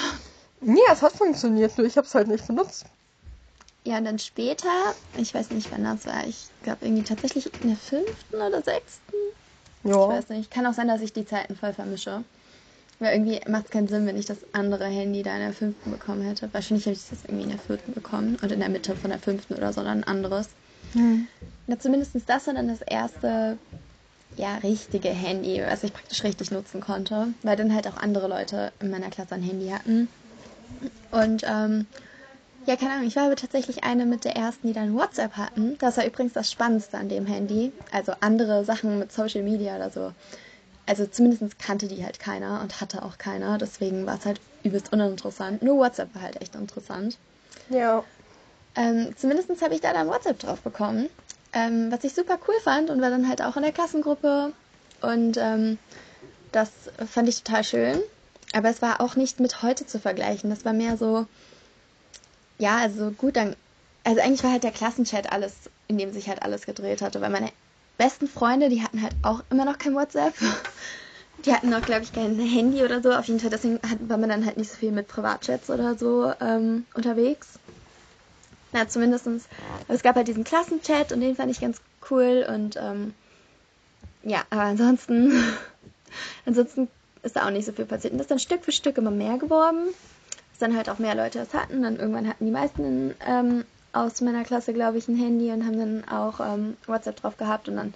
Nee, 0.59 0.80
es 0.92 1.01
hat 1.01 1.13
funktioniert, 1.13 1.77
nur 1.77 1.88
ich 1.88 1.97
habe 1.97 2.06
es 2.06 2.13
halt 2.13 2.27
nicht 2.27 2.45
benutzt. 2.45 2.86
Ja, 3.86 3.98
und 3.98 4.06
dann 4.06 4.19
später, 4.19 4.69
ich 5.18 5.33
weiß 5.33 5.51
nicht, 5.51 5.72
wann 5.72 5.83
das 5.83 6.06
war, 6.06 6.28
ich 6.28 6.50
glaube 6.62 6.86
irgendwie 6.86 7.04
tatsächlich 7.04 7.51
in 7.62 7.69
der 7.69 7.78
fünften 7.78 8.36
oder 8.36 8.62
sechsten. 8.62 9.16
Ich 9.83 9.89
Ja. 9.89 10.07
weiß 10.10 10.30
nicht. 10.30 10.51
Kann 10.51 10.66
auch 10.68 10.74
sein, 10.74 10.88
dass 10.88 11.01
ich 11.01 11.13
die 11.13 11.25
Zeiten 11.25 11.56
voll 11.56 11.74
vermische. 11.74 12.24
Weil 13.00 13.13
irgendwie 13.16 13.42
macht 13.50 13.66
es 13.66 13.72
keinen 13.72 13.88
Sinn, 13.88 14.06
wenn 14.06 14.18
ich 14.18 14.28
das 14.28 14.45
andere 14.54 14.86
Handy 14.86 15.24
da 15.24 15.33
in 15.33 15.39
der 15.42 15.54
fünften 15.54 15.89
bekommen 15.89 16.22
hätte. 16.22 16.54
Wahrscheinlich 16.54 16.86
hätte 16.86 17.00
ich 17.00 17.10
das 17.10 17.24
irgendwie 17.24 17.44
in 17.44 17.50
der 17.50 17.57
vierten 17.57 17.94
bekommen 17.94 18.38
und 18.44 18.51
in 18.51 18.60
der 18.60 18.69
Mitte 18.69 18.95
von 18.95 19.10
der 19.10 19.18
fünften 19.19 19.56
oder 19.56 19.74
so 19.74 19.81
dann 19.81 20.00
ein 20.00 20.04
anderes. 20.04 20.50
Hm. 20.94 21.28
Na, 21.66 21.80
zumindest 21.80 22.30
das 22.30 22.45
war 22.45 22.54
dann 22.54 22.68
das 22.68 22.81
erste, 22.81 23.57
ja, 24.36 24.57
richtige 24.57 25.10
Handy, 25.10 25.63
was 25.66 25.83
ich 25.83 25.94
praktisch 25.94 26.24
richtig 26.24 26.51
nutzen 26.51 26.80
konnte. 26.80 27.33
Weil 27.42 27.56
dann 27.56 27.74
halt 27.74 27.88
auch 27.88 27.98
andere 27.98 28.28
Leute 28.28 28.72
in 28.80 28.92
meiner 28.92 29.10
Klasse 29.10 29.33
ein 29.33 29.42
Handy 29.42 29.69
hatten. 29.69 30.07
Und, 31.10 31.44
ähm, 31.48 31.88
ja, 32.65 32.75
keine 32.75 32.93
Ahnung, 32.93 33.07
ich 33.07 33.15
war 33.15 33.25
aber 33.25 33.35
tatsächlich 33.35 33.83
eine 33.83 34.05
mit 34.05 34.23
der 34.23 34.35
ersten, 34.35 34.67
die 34.67 34.73
dann 34.73 34.93
WhatsApp 34.93 35.33
hatten. 35.33 35.77
Das 35.79 35.97
war 35.97 36.05
übrigens 36.05 36.33
das 36.33 36.51
Spannendste 36.51 36.97
an 36.97 37.09
dem 37.09 37.25
Handy. 37.25 37.71
Also 37.91 38.13
andere 38.19 38.63
Sachen 38.65 38.99
mit 38.99 39.11
Social 39.11 39.43
Media 39.43 39.75
oder 39.75 39.89
so. 39.89 40.13
Also 40.85 41.05
zumindest 41.05 41.57
kannte 41.59 41.87
die 41.87 42.03
halt 42.03 42.19
keiner 42.19 42.61
und 42.61 42.81
hatte 42.81 43.03
auch 43.03 43.18
keiner. 43.18 43.57
Deswegen 43.57 44.06
war 44.06 44.18
es 44.18 44.25
halt 44.25 44.39
übelst 44.63 44.94
uninteressant. 44.94 45.63
Nur 45.63 45.77
WhatsApp 45.77 46.13
war 46.13 46.21
halt 46.21 46.41
echt 46.41 46.56
interessant. 46.56 47.18
Ja. 47.69 48.03
Ähm, 48.75 49.13
zumindest 49.18 49.49
habe 49.61 49.73
ich 49.73 49.81
da 49.81 49.94
dann 49.94 50.07
WhatsApp 50.07 50.39
drauf 50.39 50.61
bekommen. 50.61 51.09
Ähm, 51.53 51.91
was 51.91 52.03
ich 52.03 52.13
super 52.13 52.37
cool 52.47 52.56
fand 52.63 52.89
und 52.89 53.01
war 53.01 53.09
dann 53.09 53.27
halt 53.27 53.41
auch 53.41 53.57
in 53.57 53.63
der 53.63 53.71
Klassengruppe. 53.71 54.53
Und 55.01 55.37
ähm, 55.37 55.77
das 56.51 56.69
fand 57.09 57.27
ich 57.27 57.44
total 57.44 57.63
schön. 57.63 57.99
Aber 58.53 58.69
es 58.69 58.81
war 58.81 59.01
auch 59.01 59.15
nicht 59.15 59.39
mit 59.39 59.61
heute 59.63 59.85
zu 59.85 59.99
vergleichen. 59.99 60.49
Das 60.49 60.65
war 60.65 60.73
mehr 60.73 60.97
so, 60.97 61.25
ja, 62.61 62.77
also 62.77 63.09
gut, 63.09 63.35
dann, 63.37 63.56
also 64.03 64.21
eigentlich 64.21 64.44
war 64.44 64.51
halt 64.51 64.63
der 64.63 64.71
Klassenchat 64.71 65.31
alles, 65.31 65.71
in 65.87 65.97
dem 65.97 66.13
sich 66.13 66.30
halt 66.30 66.44
alles 66.44 66.68
gedreht 66.68 67.01
hatte. 67.01 67.19
Weil 67.19 67.31
meine 67.31 67.51
besten 67.97 68.27
Freunde, 68.27 68.69
die 68.69 68.83
hatten 68.83 69.01
halt 69.01 69.15
auch 69.23 69.44
immer 69.49 69.65
noch 69.65 69.80
kein 69.80 69.95
WhatsApp. 69.95 70.35
Die 71.45 71.51
hatten 71.51 71.69
noch, 71.69 71.81
glaube 71.81 72.03
ich, 72.03 72.13
kein 72.13 72.37
Handy 72.37 72.83
oder 72.83 73.01
so. 73.01 73.11
Auf 73.11 73.25
jeden 73.25 73.39
Fall, 73.39 73.49
deswegen 73.49 73.80
war 74.01 74.19
man 74.19 74.30
dann 74.30 74.45
halt 74.45 74.57
nicht 74.57 74.69
so 74.69 74.77
viel 74.77 74.91
mit 74.91 75.07
Privatchats 75.07 75.71
oder 75.71 75.97
so 75.97 76.31
ähm, 76.39 76.85
unterwegs. 76.94 77.57
Na, 78.73 78.87
zumindestens. 78.87 79.47
Aber 79.85 79.95
es 79.95 80.03
gab 80.03 80.15
halt 80.15 80.27
diesen 80.27 80.44
Klassenchat 80.44 81.11
und 81.11 81.19
den 81.19 81.35
fand 81.35 81.49
ich 81.49 81.59
ganz 81.59 81.81
cool 82.11 82.45
und 82.47 82.77
ähm, 82.77 83.15
ja, 84.21 84.44
aber 84.51 84.61
ansonsten, 84.61 85.33
ansonsten 86.45 86.89
ist 87.23 87.35
da 87.35 87.47
auch 87.47 87.51
nicht 87.51 87.65
so 87.65 87.71
viel 87.71 87.85
passiert. 87.85 88.13
Und 88.13 88.19
das 88.19 88.25
ist 88.25 88.31
dann 88.31 88.37
Stück 88.39 88.63
für 88.63 88.71
Stück 88.71 88.99
immer 88.99 89.09
mehr 89.09 89.39
geworden. 89.39 89.87
Dann 90.61 90.75
halt 90.75 90.89
auch 90.89 90.99
mehr 90.99 91.15
Leute 91.15 91.39
das 91.39 91.53
hatten. 91.53 91.81
Dann 91.83 91.97
irgendwann 91.97 92.27
hatten 92.27 92.45
die 92.45 92.51
meisten 92.51 93.15
ähm, 93.27 93.65
aus 93.94 94.21
meiner 94.21 94.44
Klasse, 94.44 94.73
glaube 94.73 94.97
ich, 94.97 95.07
ein 95.07 95.15
Handy 95.18 95.51
und 95.51 95.65
haben 95.65 95.77
dann 95.77 96.03
auch 96.09 96.39
ähm, 96.39 96.77
WhatsApp 96.87 97.18
drauf 97.18 97.37
gehabt 97.37 97.68
und 97.68 97.75
dann 97.77 97.94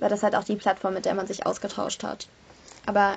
war 0.00 0.08
das 0.08 0.22
halt 0.22 0.34
auch 0.34 0.44
die 0.44 0.56
Plattform, 0.56 0.94
mit 0.94 1.04
der 1.04 1.14
man 1.14 1.26
sich 1.26 1.46
ausgetauscht 1.46 2.02
hat. 2.02 2.26
Aber 2.86 3.16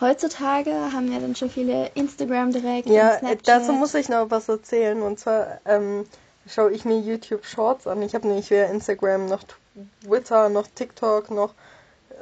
heutzutage 0.00 0.70
haben 0.92 1.12
ja 1.12 1.18
dann 1.20 1.36
schon 1.36 1.50
viele 1.50 1.90
Instagram 1.94 2.52
direkt 2.52 2.88
Ja, 2.88 3.12
und 3.12 3.18
Snapchat. 3.18 3.48
dazu 3.48 3.72
muss 3.72 3.94
ich 3.94 4.08
noch 4.08 4.30
was 4.30 4.48
erzählen. 4.48 5.02
Und 5.02 5.18
zwar 5.18 5.60
ähm, 5.64 6.04
schaue 6.48 6.72
ich 6.72 6.84
mir 6.84 6.98
YouTube 6.98 7.44
Shorts 7.44 7.86
an. 7.86 8.02
Ich 8.02 8.14
habe 8.14 8.26
nämlich 8.26 8.50
weder 8.50 8.68
Instagram 8.70 9.26
noch 9.26 9.42
Twitter 10.04 10.48
noch 10.48 10.66
TikTok 10.74 11.30
noch 11.30 11.54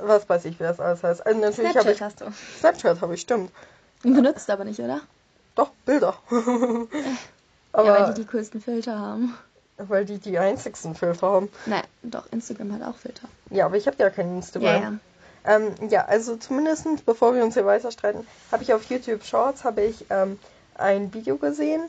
was 0.00 0.28
weiß 0.28 0.45
ich, 0.47 0.59
wie 0.59 0.64
das 0.64 0.81
alles 0.81 1.02
heißt. 1.04 1.25
Also 1.25 1.38
natürlich 1.40 1.76
habe 1.76 1.95
Snapchat 1.95 1.95
ich 1.95 2.02
hast 2.02 2.21
du. 2.21 2.25
Snapchat 2.59 3.00
habe 3.00 3.14
ich, 3.14 3.21
stimmt. 3.21 3.52
Benutzt 4.02 4.50
aber 4.50 4.64
nicht, 4.64 4.81
oder? 4.81 5.00
Doch, 5.55 5.71
Bilder. 5.85 6.15
Aber 7.73 7.87
ja, 7.87 8.07
weil 8.07 8.15
die 8.15 8.23
die 8.23 8.27
coolsten 8.27 8.61
Filter 8.61 8.99
haben. 8.99 9.37
Weil 9.77 10.05
die 10.05 10.19
die 10.19 10.39
einzigsten 10.39 10.95
Filter 10.95 11.27
haben. 11.27 11.49
Nein, 11.67 11.83
doch, 12.03 12.31
Instagram 12.31 12.73
hat 12.75 12.83
auch 12.83 12.97
Filter. 12.97 13.29
Ja, 13.51 13.67
aber 13.67 13.77
ich 13.77 13.89
habe 13.89 13.97
ja 13.99 14.09
kein 14.09 14.37
Instagram. 14.37 14.69
Ja, 14.69 14.81
ja. 14.81 15.57
Ähm, 15.57 15.75
ja, 15.91 16.05
also 16.05 16.37
zumindest, 16.37 17.05
bevor 17.05 17.35
wir 17.35 17.43
uns 17.43 17.55
hier 17.55 17.67
weiter 17.67 17.91
streiten, 17.91 18.25
habe 18.53 18.63
ich 18.63 18.73
auf 18.73 18.85
YouTube 18.85 19.25
Shorts 19.25 19.65
habe 19.65 19.83
ich 19.83 20.07
ähm, 20.11 20.39
ein 20.77 21.13
Video 21.13 21.37
gesehen. 21.37 21.83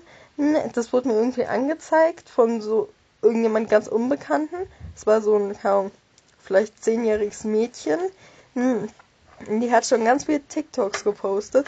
Das 0.73 0.91
wurde 0.91 1.09
mir 1.09 1.13
irgendwie 1.13 1.45
angezeigt 1.45 2.27
von 2.27 2.59
so 2.61 2.89
irgendjemand 3.21 3.69
ganz 3.69 3.87
Unbekannten. 3.87 4.57
Es 4.95 5.07
war 5.07 5.21
so 5.21 5.35
ein, 5.35 5.57
kaum, 5.57 5.91
vielleicht 6.43 6.83
zehnjähriges 6.83 7.43
Mädchen. 7.43 7.99
Die 8.55 9.71
hat 9.71 9.85
schon 9.85 10.03
ganz 10.03 10.25
viele 10.25 10.41
TikToks 10.41 11.03
gepostet. 11.03 11.67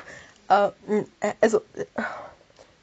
Äh, 0.49 0.71
also, 1.41 1.61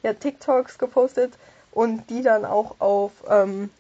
ja, 0.02 0.12
TikToks 0.12 0.78
gepostet 0.78 1.32
und 1.72 2.08
die 2.10 2.22
dann 2.22 2.44
auch 2.44 2.76
auf 2.80 3.12
ähm, 3.28 3.70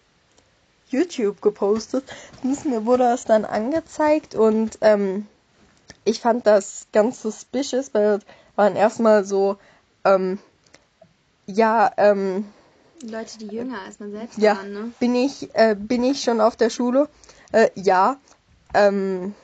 YouTube 0.88 1.40
gepostet. 1.42 2.04
Mir 2.42 2.86
wurde 2.86 3.04
das 3.04 3.24
dann 3.24 3.44
angezeigt 3.44 4.34
und 4.34 4.78
ähm, 4.80 5.26
ich 6.04 6.20
fand 6.20 6.46
das 6.46 6.86
ganz 6.92 7.22
suspicious, 7.22 7.92
weil 7.94 8.18
das 8.18 8.26
waren 8.56 8.76
erstmal 8.76 9.24
so, 9.24 9.56
ähm, 10.04 10.38
ja, 11.46 11.90
ähm, 11.96 12.46
Leute, 13.02 13.38
die 13.38 13.48
jünger 13.48 13.82
als 13.82 14.00
man 14.00 14.12
selbst 14.12 14.38
ja, 14.38 14.56
waren, 14.56 14.72
ne? 14.72 14.92
Bin 14.98 15.14
ich, 15.14 15.54
äh, 15.54 15.76
bin 15.78 16.04
ich 16.04 16.22
schon 16.22 16.40
auf 16.40 16.56
der 16.56 16.70
Schule? 16.70 17.08
Äh, 17.52 17.68
ja. 17.74 18.16
Ähm, 18.72 19.34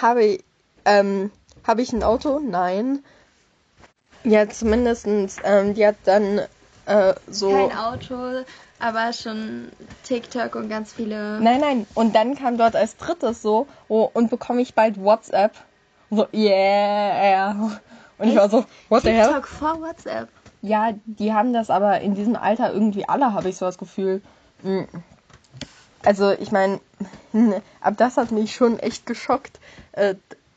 habe, 0.00 0.38
ähm, 0.84 1.30
habe 1.66 1.82
ich 1.82 1.92
ein 1.92 2.02
Auto? 2.02 2.40
Nein. 2.40 3.02
Ja, 4.24 4.48
zumindestens, 4.48 5.36
ähm, 5.44 5.74
die 5.74 5.86
hat 5.86 5.96
dann 6.04 6.40
äh, 6.86 7.14
so. 7.30 7.50
Kein 7.50 7.76
Auto, 7.76 8.44
aber 8.78 9.12
schon 9.12 9.68
TikTok 10.02 10.54
und 10.54 10.68
ganz 10.68 10.92
viele. 10.92 11.40
Nein, 11.40 11.60
nein. 11.60 11.86
Und 11.94 12.14
dann 12.14 12.34
kam 12.34 12.58
dort 12.58 12.74
als 12.74 12.96
drittes 12.96 13.42
so, 13.42 13.66
oh, 13.88 14.08
und 14.12 14.30
bekomme 14.30 14.62
ich 14.62 14.74
bald 14.74 15.00
WhatsApp. 15.00 15.52
So, 16.10 16.26
yeah. 16.32 17.52
Und 18.18 18.26
Echt? 18.26 18.32
ich 18.32 18.36
war 18.36 18.48
so, 18.48 18.64
what 18.88 19.02
TikTok 19.02 19.04
the 19.04 19.10
hell? 19.10 19.26
TikTok 19.26 19.46
vor 19.46 19.80
WhatsApp. 19.80 20.28
Ja, 20.62 20.94
die 21.04 21.32
haben 21.32 21.52
das 21.52 21.68
aber 21.68 22.00
in 22.00 22.14
diesem 22.14 22.36
Alter 22.36 22.72
irgendwie 22.72 23.06
alle, 23.06 23.34
habe 23.34 23.48
ich 23.50 23.56
so 23.56 23.66
das 23.66 23.76
Gefühl. 23.78 24.22
Hm. 24.62 24.86
Also, 26.04 26.32
ich 26.32 26.52
meine, 26.52 26.80
ab 27.80 27.94
das 27.96 28.16
hat 28.16 28.30
mich 28.30 28.54
schon 28.54 28.78
echt 28.78 29.06
geschockt. 29.06 29.60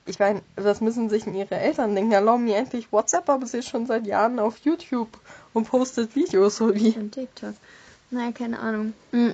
Ich 0.07 0.19
meine, 0.19 0.41
das 0.55 0.81
müssen 0.81 1.09
sich 1.09 1.27
ihre 1.27 1.55
Eltern 1.55 1.93
denken. 1.93 2.11
Erlauben 2.11 2.45
mir 2.45 2.55
endlich 2.55 2.91
WhatsApp, 2.91 3.29
aber 3.29 3.45
sie 3.45 3.59
ist 3.59 3.67
schon 3.67 3.85
seit 3.85 4.07
Jahren 4.07 4.39
auf 4.39 4.57
YouTube 4.59 5.09
und 5.53 5.69
postet 5.69 6.15
Videos 6.15 6.57
so 6.57 6.73
wie. 6.73 6.91
Und 6.91 7.11
TikTok. 7.11 7.53
Naja, 8.09 8.31
keine 8.31 8.59
Ahnung. 8.59 8.93
Hm. 9.11 9.33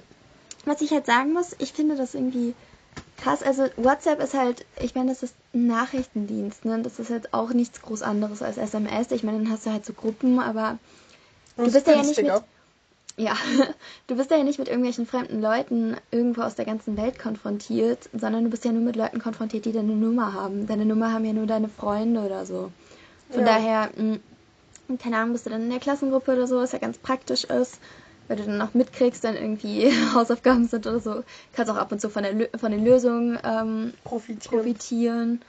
Was 0.65 0.81
ich 0.81 0.91
halt 0.91 1.05
sagen 1.05 1.33
muss, 1.33 1.55
ich 1.59 1.73
finde 1.73 1.95
das 1.95 2.15
irgendwie 2.15 2.55
krass. 3.17 3.43
Also 3.43 3.67
WhatsApp 3.77 4.21
ist 4.21 4.33
halt, 4.33 4.65
ich 4.79 4.95
meine, 4.95 5.09
das 5.09 5.23
ist 5.23 5.35
ein 5.53 5.67
Nachrichtendienst, 5.67 6.65
ne? 6.65 6.81
Das 6.81 6.99
ist 6.99 7.09
halt 7.09 7.33
auch 7.33 7.53
nichts 7.53 7.81
groß 7.81 8.01
anderes 8.01 8.41
als 8.41 8.57
SMS. 8.57 9.11
Ich 9.11 9.23
meine, 9.23 9.39
dann 9.39 9.51
hast 9.51 9.65
du 9.65 9.71
halt 9.71 9.85
so 9.85 9.93
Gruppen, 9.93 10.39
aber 10.39 10.77
du 11.57 11.71
bist 11.71 11.87
ja 11.87 12.01
nicht 12.01 12.21
mit. 12.21 12.43
Ja, 13.15 13.35
du 14.07 14.15
bist 14.15 14.31
ja 14.31 14.43
nicht 14.43 14.59
mit 14.59 14.67
irgendwelchen 14.67 15.05
fremden 15.05 15.41
Leuten 15.41 15.97
irgendwo 16.11 16.41
aus 16.41 16.55
der 16.55 16.65
ganzen 16.65 16.97
Welt 16.97 17.19
konfrontiert, 17.19 18.09
sondern 18.13 18.43
du 18.43 18.49
bist 18.49 18.65
ja 18.65 18.71
nur 18.71 18.81
mit 18.81 18.95
Leuten 18.95 19.19
konfrontiert, 19.19 19.65
die 19.65 19.71
deine 19.71 19.93
Nummer 19.93 20.33
haben. 20.33 20.65
Deine 20.65 20.85
Nummer 20.85 21.13
haben 21.13 21.25
ja 21.25 21.33
nur 21.33 21.45
deine 21.45 21.69
Freunde 21.69 22.21
oder 22.21 22.45
so. 22.45 22.71
Von 23.29 23.41
ja. 23.41 23.45
daher, 23.45 23.89
mh, 23.95 24.19
hm, 24.87 24.97
keine 24.97 25.17
Ahnung, 25.17 25.33
bist 25.33 25.45
du 25.45 25.49
dann 25.49 25.63
in 25.63 25.69
der 25.69 25.79
Klassengruppe 25.79 26.33
oder 26.33 26.47
so, 26.47 26.57
was 26.57 26.71
ja 26.71 26.79
ganz 26.79 26.97
praktisch 26.97 27.43
ist 27.43 27.79
weil 28.27 28.37
du 28.37 28.43
dann 28.45 28.61
auch 28.61 28.73
mitkriegst, 28.73 29.23
wenn 29.23 29.35
irgendwie 29.35 29.91
Hausaufgaben 30.13 30.67
sind 30.67 30.87
oder 30.87 30.99
so, 30.99 31.23
kannst 31.53 31.71
auch 31.71 31.77
ab 31.77 31.91
und 31.91 31.99
zu 31.99 32.09
von, 32.09 32.23
der, 32.23 32.49
von 32.57 32.71
den 32.71 32.83
Lösungen 32.83 33.37
ähm, 33.43 33.93
profitieren. 34.03 34.57
profitieren. 34.57 35.41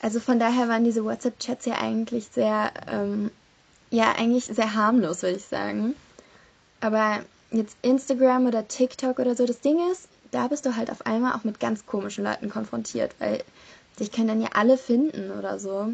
Also 0.00 0.20
von 0.20 0.38
daher 0.38 0.68
waren 0.68 0.84
diese 0.84 1.04
WhatsApp-Chats 1.04 1.66
ja 1.66 1.74
eigentlich 1.80 2.28
sehr, 2.28 2.72
ähm, 2.86 3.30
ja, 3.90 4.12
eigentlich 4.16 4.44
sehr 4.44 4.74
harmlos, 4.74 5.22
würde 5.22 5.36
ich 5.36 5.44
sagen. 5.44 5.94
Aber 6.80 7.20
jetzt 7.50 7.76
Instagram 7.82 8.46
oder 8.46 8.68
TikTok 8.68 9.18
oder 9.18 9.34
so, 9.34 9.46
das 9.46 9.60
Ding 9.60 9.78
ist, 9.90 10.08
da 10.30 10.48
bist 10.48 10.66
du 10.66 10.76
halt 10.76 10.90
auf 10.90 11.06
einmal 11.06 11.34
auch 11.34 11.44
mit 11.44 11.60
ganz 11.60 11.86
komischen 11.86 12.24
Leuten 12.24 12.50
konfrontiert, 12.50 13.14
weil 13.18 13.42
sich 13.96 14.12
können 14.12 14.28
dann 14.28 14.42
ja 14.42 14.50
alle 14.52 14.78
finden 14.78 15.30
oder 15.32 15.58
so. 15.58 15.92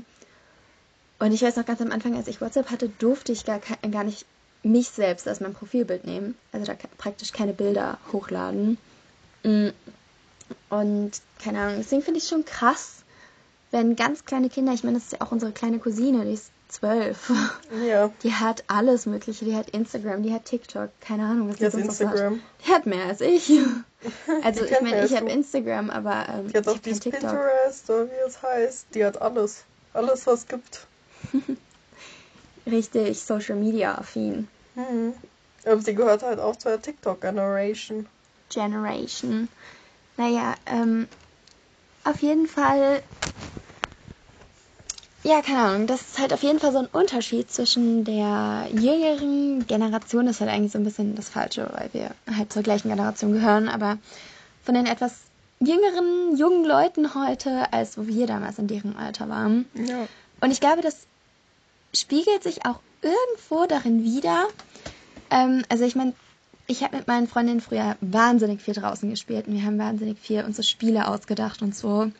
Und 1.19 1.33
ich 1.33 1.43
weiß 1.43 1.57
noch 1.57 1.67
ganz 1.67 1.81
am 1.81 1.93
Anfang, 1.93 2.17
als 2.17 2.29
ich 2.29 2.41
WhatsApp 2.41 2.71
hatte, 2.71 2.89
durfte 2.89 3.33
ich 3.33 3.45
gar, 3.45 3.61
gar 3.91 4.05
nicht 4.05 4.27
mich 4.63 4.89
selbst 4.89 5.29
als 5.29 5.41
mein 5.41 5.55
Profilbild 5.55 6.05
nehmen. 6.05 6.37
Also 6.53 6.67
da 6.67 6.75
praktisch 6.99 7.33
keine 7.33 7.53
Bilder 7.53 7.99
hochladen. 8.13 8.79
Mm. 9.43 9.69
Und 10.69 11.13
keine 11.43 11.61
Ahnung, 11.61 11.77
deswegen 11.79 12.03
finde 12.03 12.19
ich 12.19 12.29
schon 12.29 12.45
krass, 12.45 13.05
wenn 13.71 13.97
ganz 13.97 14.25
kleine 14.25 14.51
Kinder, 14.51 14.73
ich 14.73 14.85
meine, 14.85 14.99
das 14.99 15.07
ist 15.07 15.13
ja 15.13 15.21
auch 15.21 15.33
unsere 15.33 15.53
kleine 15.53 15.79
Cousine, 15.79 16.25
die 16.25 16.35
ist 16.35 16.51
zwölf. 16.69 17.31
Ja. 17.87 18.11
Die 18.23 18.33
hat 18.33 18.65
alles 18.67 19.07
Mögliche. 19.07 19.45
Die 19.45 19.55
hat 19.55 19.71
Instagram, 19.71 20.23
die 20.23 20.33
hat 20.33 20.45
TikTok, 20.45 20.91
keine 21.01 21.25
Ahnung, 21.25 21.49
was 21.49 21.57
die, 21.57 21.65
die 21.65 21.67
hat 21.67 21.75
Instagram. 21.75 22.35
Hat. 22.35 22.41
Die 22.67 22.73
hat 22.73 22.87
mehr 22.87 23.05
als 23.07 23.21
ich. 23.21 23.53
Also 24.43 24.67
ich 24.67 24.81
meine, 24.83 25.07
ich 25.07 25.17
habe 25.17 25.31
Instagram, 25.31 25.89
aber 25.89 26.27
ähm, 26.29 26.49
die 26.49 26.59
hat 26.59 26.69
auch 26.69 26.77
dieses 26.77 27.01
Pinterest 27.01 27.89
oder 27.89 28.05
wie 28.05 28.29
es 28.29 28.43
heißt. 28.43 28.89
Die 28.95 29.03
hat 29.03 29.23
alles, 29.23 29.65
alles 29.95 30.27
was 30.27 30.41
es 30.41 30.47
gibt. 30.47 30.87
Richtig 32.67 33.19
Social 33.19 33.57
Media 33.57 33.95
affin. 33.95 34.47
Mhm. 34.75 35.15
Aber 35.65 35.81
sie 35.81 35.95
gehört 35.95 36.23
halt 36.23 36.39
auch 36.39 36.57
zur 36.57 36.83
TikTok-Generation. 36.83 38.07
Generation. 38.51 39.49
Naja, 40.19 40.55
ähm, 40.67 41.09
auf 42.05 42.21
jeden 42.21 42.47
Fall. 42.47 43.03
Ja, 45.25 45.41
keine 45.41 45.61
Ahnung. 45.61 45.87
Das 45.87 46.03
ist 46.03 46.19
halt 46.19 46.35
auf 46.35 46.43
jeden 46.43 46.61
Fall 46.61 46.73
so 46.73 46.79
ein 46.79 46.87
Unterschied 46.87 47.51
zwischen 47.51 48.05
der 48.05 48.69
jüngeren 48.71 49.67
Generation. 49.67 50.27
Das 50.27 50.37
ist 50.37 50.41
halt 50.41 50.51
eigentlich 50.51 50.73
so 50.73 50.79
ein 50.79 50.85
bisschen 50.85 51.15
das 51.15 51.31
Falsche, 51.31 51.69
weil 51.73 51.89
wir 51.93 52.11
halt 52.37 52.53
zur 52.53 52.63
gleichen 52.63 52.91
Generation 52.91 53.33
gehören. 53.33 53.71
Aber 53.71 53.97
von 54.65 54.75
den 54.75 54.85
etwas 54.85 55.15
jüngeren, 55.61 56.37
jungen 56.37 56.67
Leuten 56.67 57.15
heute, 57.15 57.73
als 57.73 57.97
wo 57.97 58.07
wir 58.07 58.27
damals 58.27 58.59
in 58.59 58.67
deren 58.67 58.97
Alter 58.97 59.31
waren. 59.31 59.65
Ja. 59.75 60.07
Und 60.43 60.51
ich 60.51 60.61
glaube, 60.61 60.83
das 60.83 61.07
spiegelt 61.95 62.43
sich 62.43 62.67
auch 62.67 62.81
irgendwo 63.01 63.65
darin 63.65 64.05
wieder. 64.05 64.47
Ähm, 65.31 65.65
also 65.71 65.85
ich 65.85 65.97
meine, 65.97 66.13
ich 66.67 66.83
habe 66.83 66.97
mit 66.97 67.09
meinen 67.09 67.29
Freundinnen 67.29 67.63
früher 67.63 67.97
wahnsinnig 68.03 68.61
viel 68.61 68.75
draußen 68.75 69.09
gespielt 69.09 69.47
und 69.47 69.55
wir 69.55 69.65
haben 69.65 69.79
wahnsinnig 69.79 70.19
viel 70.19 70.45
uns 70.45 70.57
so 70.57 70.63
Spiele 70.63 71.09
ausgedacht 71.09 71.63
und 71.63 71.75
so. 71.75 72.11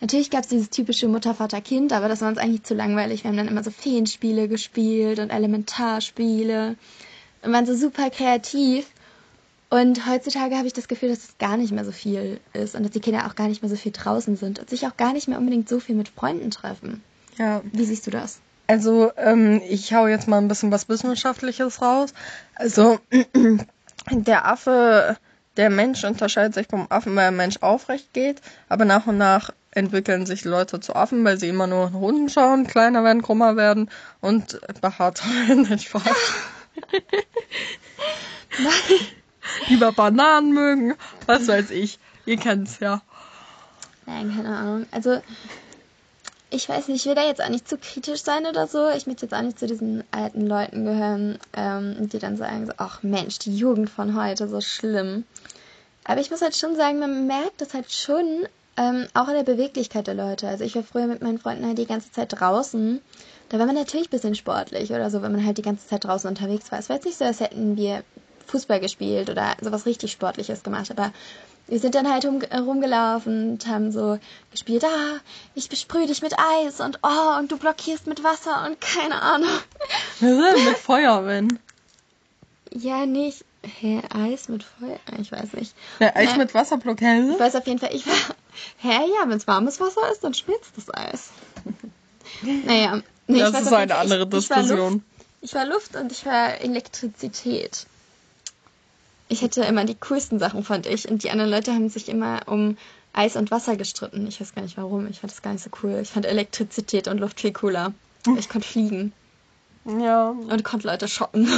Natürlich 0.00 0.30
gab 0.30 0.42
es 0.42 0.48
dieses 0.48 0.70
typische 0.70 1.08
Mutter, 1.08 1.34
Vater, 1.34 1.60
Kind, 1.60 1.92
aber 1.92 2.08
das 2.08 2.20
war 2.20 2.28
uns 2.28 2.38
eigentlich 2.38 2.62
zu 2.62 2.74
langweilig. 2.74 3.24
Wir 3.24 3.30
haben 3.30 3.36
dann 3.36 3.48
immer 3.48 3.64
so 3.64 3.70
Feenspiele 3.70 4.48
gespielt 4.48 5.18
und 5.18 5.30
Elementarspiele 5.30 6.76
und 7.42 7.52
waren 7.52 7.66
so 7.66 7.74
super 7.74 8.10
kreativ. 8.10 8.86
Und 9.70 10.06
heutzutage 10.08 10.56
habe 10.56 10.66
ich 10.66 10.72
das 10.72 10.88
Gefühl, 10.88 11.10
dass 11.10 11.18
es 11.18 11.38
gar 11.38 11.56
nicht 11.56 11.72
mehr 11.72 11.84
so 11.84 11.92
viel 11.92 12.40
ist 12.54 12.74
und 12.74 12.84
dass 12.84 12.92
die 12.92 13.00
Kinder 13.00 13.26
auch 13.26 13.34
gar 13.34 13.48
nicht 13.48 13.60
mehr 13.60 13.68
so 13.68 13.76
viel 13.76 13.92
draußen 13.92 14.36
sind 14.36 14.60
und 14.60 14.70
sich 14.70 14.86
auch 14.86 14.96
gar 14.96 15.12
nicht 15.12 15.28
mehr 15.28 15.38
unbedingt 15.38 15.68
so 15.68 15.78
viel 15.78 15.94
mit 15.94 16.08
Freunden 16.08 16.50
treffen. 16.50 17.02
Ja. 17.36 17.60
Wie 17.72 17.84
siehst 17.84 18.06
du 18.06 18.10
das? 18.10 18.40
Also, 18.66 19.12
ähm, 19.16 19.60
ich 19.68 19.92
hau 19.94 20.06
jetzt 20.06 20.28
mal 20.28 20.38
ein 20.38 20.48
bisschen 20.48 20.70
was 20.70 20.88
Wissenschaftliches 20.88 21.82
raus. 21.82 22.14
Also, 22.54 22.98
der 24.10 24.46
Affe, 24.46 25.16
der 25.56 25.70
Mensch 25.70 26.04
unterscheidet 26.04 26.54
sich 26.54 26.66
vom 26.68 26.86
Affen, 26.90 27.14
weil 27.16 27.24
der 27.24 27.30
Mensch 27.32 27.56
aufrecht 27.60 28.12
geht, 28.12 28.40
aber 28.68 28.84
nach 28.84 29.06
und 29.06 29.18
nach 29.18 29.52
entwickeln 29.78 30.26
sich 30.26 30.44
Leute 30.44 30.80
zu 30.80 30.94
Affen, 30.94 31.24
weil 31.24 31.38
sie 31.38 31.48
immer 31.48 31.66
nur 31.66 31.90
nach 31.90 32.00
unten 32.00 32.28
schauen, 32.28 32.66
kleiner 32.66 33.04
werden, 33.04 33.22
krummer 33.22 33.56
werden 33.56 33.90
und 34.20 34.60
behaart 34.80 35.22
werden. 35.46 35.68
Nicht 35.68 35.88
Spaß. 35.88 36.04
Lieber 39.68 39.92
Bananen 39.92 40.52
mögen, 40.52 40.94
was 41.26 41.48
weiß 41.48 41.70
ich. 41.70 41.98
Ihr 42.26 42.36
kennt's 42.36 42.80
ja. 42.80 43.00
Nein, 44.06 44.34
keine 44.34 44.56
Ahnung. 44.56 44.86
Also 44.90 45.20
ich 46.50 46.68
weiß 46.68 46.88
nicht, 46.88 47.04
ich 47.04 47.06
will 47.06 47.14
da 47.14 47.26
jetzt 47.26 47.42
auch 47.42 47.48
nicht 47.50 47.68
zu 47.68 47.76
kritisch 47.76 48.22
sein 48.22 48.46
oder 48.46 48.66
so. 48.66 48.88
Ich 48.90 49.06
möchte 49.06 49.26
jetzt 49.26 49.34
auch 49.34 49.42
nicht 49.42 49.58
zu 49.58 49.66
diesen 49.66 50.02
alten 50.10 50.46
Leuten 50.46 50.84
gehören, 50.84 51.38
ähm, 51.54 52.08
die 52.08 52.18
dann 52.18 52.36
sagen 52.36 52.66
so, 52.66 52.72
ach 52.78 53.02
Mensch, 53.02 53.38
die 53.38 53.56
Jugend 53.56 53.90
von 53.90 54.20
heute, 54.20 54.48
so 54.48 54.60
schlimm. 54.60 55.24
Aber 56.04 56.20
ich 56.22 56.30
muss 56.30 56.40
halt 56.40 56.56
schon 56.56 56.74
sagen, 56.74 57.00
man 57.00 57.26
merkt 57.26 57.60
das 57.60 57.74
halt 57.74 57.92
schon 57.92 58.48
ähm, 58.78 59.08
auch 59.12 59.26
in 59.26 59.34
der 59.34 59.42
Beweglichkeit 59.42 60.06
der 60.06 60.14
Leute. 60.14 60.46
Also 60.46 60.64
ich 60.64 60.76
war 60.76 60.84
früher 60.84 61.06
mit 61.06 61.20
meinen 61.20 61.40
Freunden 61.40 61.66
halt 61.66 61.78
die 61.78 61.86
ganze 61.86 62.12
Zeit 62.12 62.32
draußen. 62.38 63.00
Da 63.48 63.58
war 63.58 63.66
man 63.66 63.74
natürlich 63.74 64.06
ein 64.06 64.10
bisschen 64.10 64.36
sportlich 64.36 64.90
oder 64.90 65.10
so, 65.10 65.20
wenn 65.20 65.32
man 65.32 65.44
halt 65.44 65.58
die 65.58 65.62
ganze 65.62 65.88
Zeit 65.88 66.04
draußen 66.04 66.30
unterwegs 66.30 66.70
war. 66.70 66.78
Es 66.78 66.88
war 66.88 66.96
jetzt 66.96 67.04
nicht 67.04 67.18
so, 67.18 67.24
als 67.24 67.40
hätten 67.40 67.76
wir 67.76 68.04
Fußball 68.46 68.78
gespielt 68.78 69.30
oder 69.30 69.56
sowas 69.60 69.84
richtig 69.84 70.12
Sportliches 70.12 70.62
gemacht, 70.62 70.90
aber 70.92 71.12
wir 71.66 71.80
sind 71.80 71.96
dann 71.96 72.10
halt 72.10 72.24
rum, 72.24 72.40
rumgelaufen 72.40 73.52
und 73.52 73.66
haben 73.66 73.90
so 73.90 74.18
gespielt, 74.52 74.84
ah, 74.84 75.18
ich 75.54 75.68
besprühe 75.68 76.06
dich 76.06 76.22
mit 76.22 76.34
Eis 76.38 76.80
und 76.80 77.00
oh, 77.02 77.38
und 77.38 77.50
du 77.50 77.58
blockierst 77.58 78.06
mit 78.06 78.24
Wasser 78.24 78.64
und 78.66 78.80
keine 78.80 79.20
Ahnung. 79.20 79.50
mit 80.20 80.78
Feuer, 80.78 81.26
wenn. 81.26 81.58
Ja, 82.72 83.04
nicht. 83.06 83.44
Hä, 83.80 84.00
Eis 84.14 84.48
mit 84.48 84.62
Feuer? 84.64 84.98
Ich 85.20 85.30
weiß 85.32 85.52
nicht. 85.54 85.74
Ja, 85.98 86.14
Eis 86.14 86.30
Ja. 86.30 86.36
mit 86.36 86.54
Wasserblock, 86.54 87.00
Ich 87.00 87.06
hä? 87.06 87.34
weiß 87.38 87.56
auf 87.56 87.66
jeden 87.66 87.78
Fall, 87.78 87.94
ich 87.94 88.06
war. 88.06 88.14
Hä, 88.78 88.88
ja, 88.88 89.28
wenn 89.28 89.36
es 89.36 89.46
warmes 89.46 89.80
Wasser 89.80 90.10
ist, 90.12 90.24
dann 90.24 90.34
schmilzt 90.34 90.72
das 90.76 90.92
Eis. 90.94 91.30
Naja. 92.42 93.00
Nee, 93.26 93.38
Das 93.40 93.50
ich 93.50 93.58
ist 93.60 93.66
eine 93.72 93.88
Fall, 93.88 93.92
andere 93.92 94.22
ich, 94.22 94.44
ich 94.44 94.50
war 94.50 94.58
Luft, 94.62 94.68
Diskussion. 94.68 95.04
Ich 95.40 95.54
war 95.54 95.66
Luft 95.66 95.96
und 95.96 96.12
ich 96.12 96.24
war 96.26 96.60
Elektrizität. 96.60 97.86
Ich 99.28 99.42
hätte 99.42 99.62
immer 99.64 99.84
die 99.84 99.94
coolsten 99.94 100.38
Sachen, 100.38 100.64
fand 100.64 100.86
ich. 100.86 101.08
Und 101.08 101.22
die 101.24 101.30
anderen 101.30 101.50
Leute 101.50 101.72
haben 101.72 101.88
sich 101.90 102.08
immer 102.08 102.40
um 102.46 102.76
Eis 103.12 103.36
und 103.36 103.50
Wasser 103.50 103.76
gestritten. 103.76 104.26
Ich 104.26 104.40
weiß 104.40 104.54
gar 104.54 104.62
nicht 104.62 104.76
warum. 104.76 105.06
Ich 105.08 105.20
fand 105.20 105.32
das 105.32 105.42
gar 105.42 105.52
nicht 105.52 105.62
so 105.64 105.70
cool. 105.82 105.98
Ich 106.02 106.10
fand 106.10 106.26
Elektrizität 106.26 107.08
und 107.08 107.18
Luft 107.18 107.40
viel 107.40 107.52
cooler. 107.52 107.92
Ich 108.38 108.48
konnte 108.48 108.66
fliegen 108.68 109.12
Ja. 109.84 110.28
und 110.30 110.64
konnte 110.64 110.86
Leute 110.86 111.08
schotten. 111.08 111.48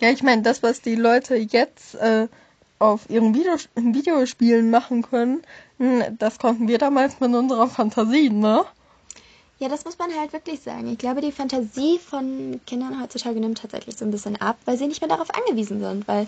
Ja, 0.00 0.10
ich 0.10 0.22
meine, 0.22 0.42
das, 0.42 0.62
was 0.62 0.80
die 0.80 0.94
Leute 0.94 1.36
jetzt 1.36 1.94
äh, 1.96 2.28
auf 2.78 3.08
ihren 3.10 3.34
Video 3.34 3.54
Videospielen 3.74 4.70
machen 4.70 5.02
können, 5.02 5.42
mh, 5.78 6.12
das 6.18 6.38
konnten 6.38 6.68
wir 6.68 6.78
damals 6.78 7.20
mit 7.20 7.34
unserer 7.34 7.68
Fantasie, 7.68 8.30
ne? 8.30 8.64
Ja, 9.58 9.68
das 9.68 9.84
muss 9.84 9.98
man 9.98 10.10
halt 10.18 10.32
wirklich 10.32 10.60
sagen. 10.60 10.90
Ich 10.90 10.96
glaube, 10.96 11.20
die 11.20 11.32
Fantasie 11.32 11.98
von 11.98 12.60
Kindern 12.66 13.00
heutzutage 13.02 13.38
nimmt 13.38 13.58
tatsächlich 13.58 13.94
so 13.98 14.06
ein 14.06 14.10
bisschen 14.10 14.40
ab, 14.40 14.56
weil 14.64 14.78
sie 14.78 14.86
nicht 14.86 15.02
mehr 15.02 15.10
darauf 15.10 15.28
angewiesen 15.34 15.80
sind. 15.80 16.08
Weil 16.08 16.26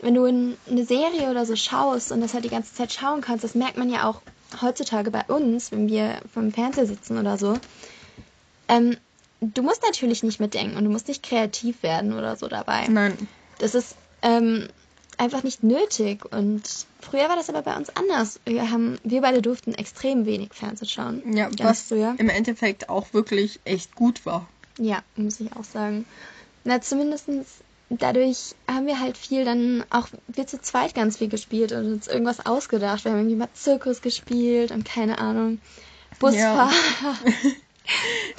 wenn 0.00 0.14
du 0.14 0.24
in 0.24 0.56
eine 0.68 0.86
Serie 0.86 1.30
oder 1.30 1.44
so 1.44 1.56
schaust 1.56 2.10
und 2.10 2.22
das 2.22 2.32
halt 2.32 2.44
die 2.44 2.48
ganze 2.48 2.74
Zeit 2.74 2.90
schauen 2.90 3.20
kannst, 3.20 3.44
das 3.44 3.54
merkt 3.54 3.76
man 3.76 3.90
ja 3.90 4.08
auch 4.08 4.22
heutzutage 4.62 5.10
bei 5.10 5.24
uns, 5.24 5.72
wenn 5.72 5.88
wir 5.88 6.22
vom 6.32 6.52
Fernseher 6.52 6.86
sitzen 6.86 7.18
oder 7.18 7.36
so. 7.36 7.58
Ähm, 8.66 8.96
du 9.40 9.62
musst 9.62 9.82
natürlich 9.82 10.22
nicht 10.22 10.40
mitdenken 10.40 10.76
und 10.76 10.84
du 10.84 10.90
musst 10.90 11.08
nicht 11.08 11.22
kreativ 11.22 11.82
werden 11.82 12.12
oder 12.12 12.36
so 12.36 12.48
dabei. 12.48 12.86
Nein. 12.88 13.16
Das 13.58 13.74
ist 13.74 13.96
ähm, 14.22 14.68
einfach 15.16 15.42
nicht 15.42 15.62
nötig. 15.62 16.24
Und 16.32 16.62
früher 17.00 17.28
war 17.28 17.36
das 17.36 17.48
aber 17.48 17.62
bei 17.62 17.76
uns 17.76 17.94
anders. 17.96 18.40
Wir 18.44 18.70
haben, 18.70 18.98
wir 19.04 19.20
beide 19.20 19.42
durften 19.42 19.74
extrem 19.74 20.26
wenig 20.26 20.54
Fernsehen 20.54 20.88
schauen. 20.88 21.22
Ja, 21.34 21.48
was 21.58 21.82
früher. 21.82 22.14
im 22.18 22.28
Endeffekt 22.28 22.88
auch 22.88 23.12
wirklich 23.12 23.60
echt 23.64 23.94
gut 23.94 24.24
war. 24.26 24.48
Ja, 24.78 25.02
muss 25.16 25.40
ich 25.40 25.54
auch 25.56 25.64
sagen. 25.64 26.06
Na, 26.64 26.80
zumindestens 26.80 27.46
dadurch 27.90 28.54
haben 28.68 28.86
wir 28.86 29.00
halt 29.00 29.16
viel 29.16 29.44
dann 29.44 29.84
auch 29.90 30.08
wir 30.28 30.46
zu 30.46 30.60
zweit 30.60 30.94
ganz 30.94 31.18
viel 31.18 31.28
gespielt 31.28 31.72
und 31.72 31.92
uns 31.92 32.08
irgendwas 32.08 32.46
ausgedacht. 32.46 33.04
Wir 33.04 33.12
haben 33.12 33.18
irgendwie 33.18 33.36
mal 33.36 33.48
Zirkus 33.52 34.00
gespielt 34.00 34.70
und 34.70 34.84
keine 34.84 35.18
Ahnung. 35.18 35.60
Busfahrer. 36.18 36.72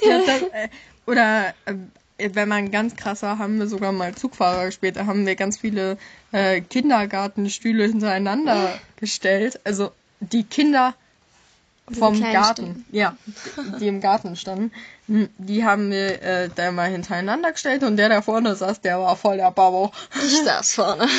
Ja, 0.00 0.18
das, 0.26 0.42
äh, 0.42 0.68
oder 1.06 1.54
äh, 1.66 1.74
wenn 2.32 2.48
man 2.48 2.70
ganz 2.70 2.94
krass 2.96 3.22
war, 3.22 3.38
haben 3.38 3.58
wir 3.58 3.66
sogar 3.66 3.92
mal 3.92 4.14
Zugfahrer 4.14 4.66
gespielt. 4.66 4.96
Da 4.96 5.06
haben 5.06 5.26
wir 5.26 5.34
ganz 5.34 5.58
viele 5.58 5.98
äh, 6.30 6.60
Kindergartenstühle 6.60 7.84
hintereinander 7.84 8.78
gestellt. 8.96 9.60
Also 9.64 9.90
die 10.20 10.44
Kinder 10.44 10.94
vom 11.90 12.20
Garten, 12.20 12.84
Stühle. 12.86 13.00
ja, 13.02 13.16
die 13.80 13.88
im 13.88 14.00
Garten 14.00 14.36
standen, 14.36 14.72
hm, 15.08 15.28
die 15.38 15.64
haben 15.64 15.90
wir 15.90 16.22
äh, 16.22 16.48
da 16.54 16.70
mal 16.72 16.88
hintereinander 16.90 17.52
gestellt 17.52 17.82
und 17.82 17.96
der 17.96 18.08
da 18.08 18.22
vorne 18.22 18.54
saß, 18.54 18.80
der 18.80 18.98
war 19.00 19.16
voll 19.16 19.36
der 19.36 19.50
Babo. 19.50 19.90
Ich 20.24 20.42
saß 20.42 20.74
vorne. 20.74 21.08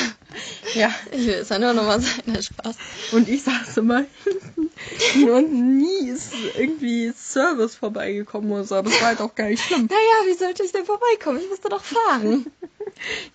Ja, 0.74 0.90
Ich 1.12 1.26
will 1.28 1.34
es 1.34 1.48
ja 1.50 1.60
nur 1.60 1.74
nochmal 1.74 2.00
sein, 2.00 2.42
Spaß. 2.42 2.74
und 3.12 3.28
ich 3.28 3.44
saß 3.44 3.76
immer 3.76 4.04
hinten 4.24 5.30
und 5.30 5.78
nie 5.78 6.08
ist 6.08 6.32
irgendwie 6.58 7.12
Service 7.16 7.76
vorbeigekommen 7.76 8.50
oder 8.50 8.64
so, 8.64 8.74
aber 8.74 8.90
es 8.90 9.00
war 9.00 9.08
halt 9.08 9.20
auch 9.20 9.32
gar 9.36 9.46
nicht 9.46 9.62
schlimm. 9.62 9.86
Naja, 9.88 10.32
wie 10.32 10.36
sollte 10.36 10.64
ich 10.64 10.72
denn 10.72 10.84
vorbeikommen? 10.84 11.38
Ich 11.40 11.48
musste 11.48 11.68
doch 11.68 11.84
fahren. 11.84 12.46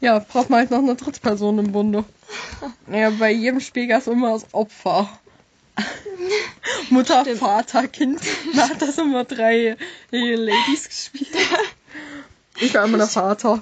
Ja, 0.02 0.20
braucht 0.20 0.50
man 0.50 0.60
halt 0.60 0.72
noch 0.72 0.80
eine 0.80 0.96
Drittperson 0.96 1.60
im 1.60 1.72
Bunde. 1.72 2.04
Ja, 2.92 3.10
bei 3.12 3.32
jedem 3.32 3.60
Spiel 3.62 3.88
gab 3.88 4.02
es 4.02 4.08
immer 4.08 4.34
das 4.34 4.54
Opfer. 4.54 5.08
Mutter, 6.92 7.22
Stimmt. 7.22 7.40
Vater, 7.40 7.88
Kind. 7.88 8.22
Da 8.56 8.70
hat 8.70 8.82
das 8.82 8.98
immer 8.98 9.24
drei 9.26 9.78
äh, 10.12 10.36
Ladies 10.36 10.88
gespielt. 10.88 11.30
Ich 12.62 12.74
war 12.74 12.84
immer 12.84 12.98
der 12.98 13.08
Vater. 13.08 13.62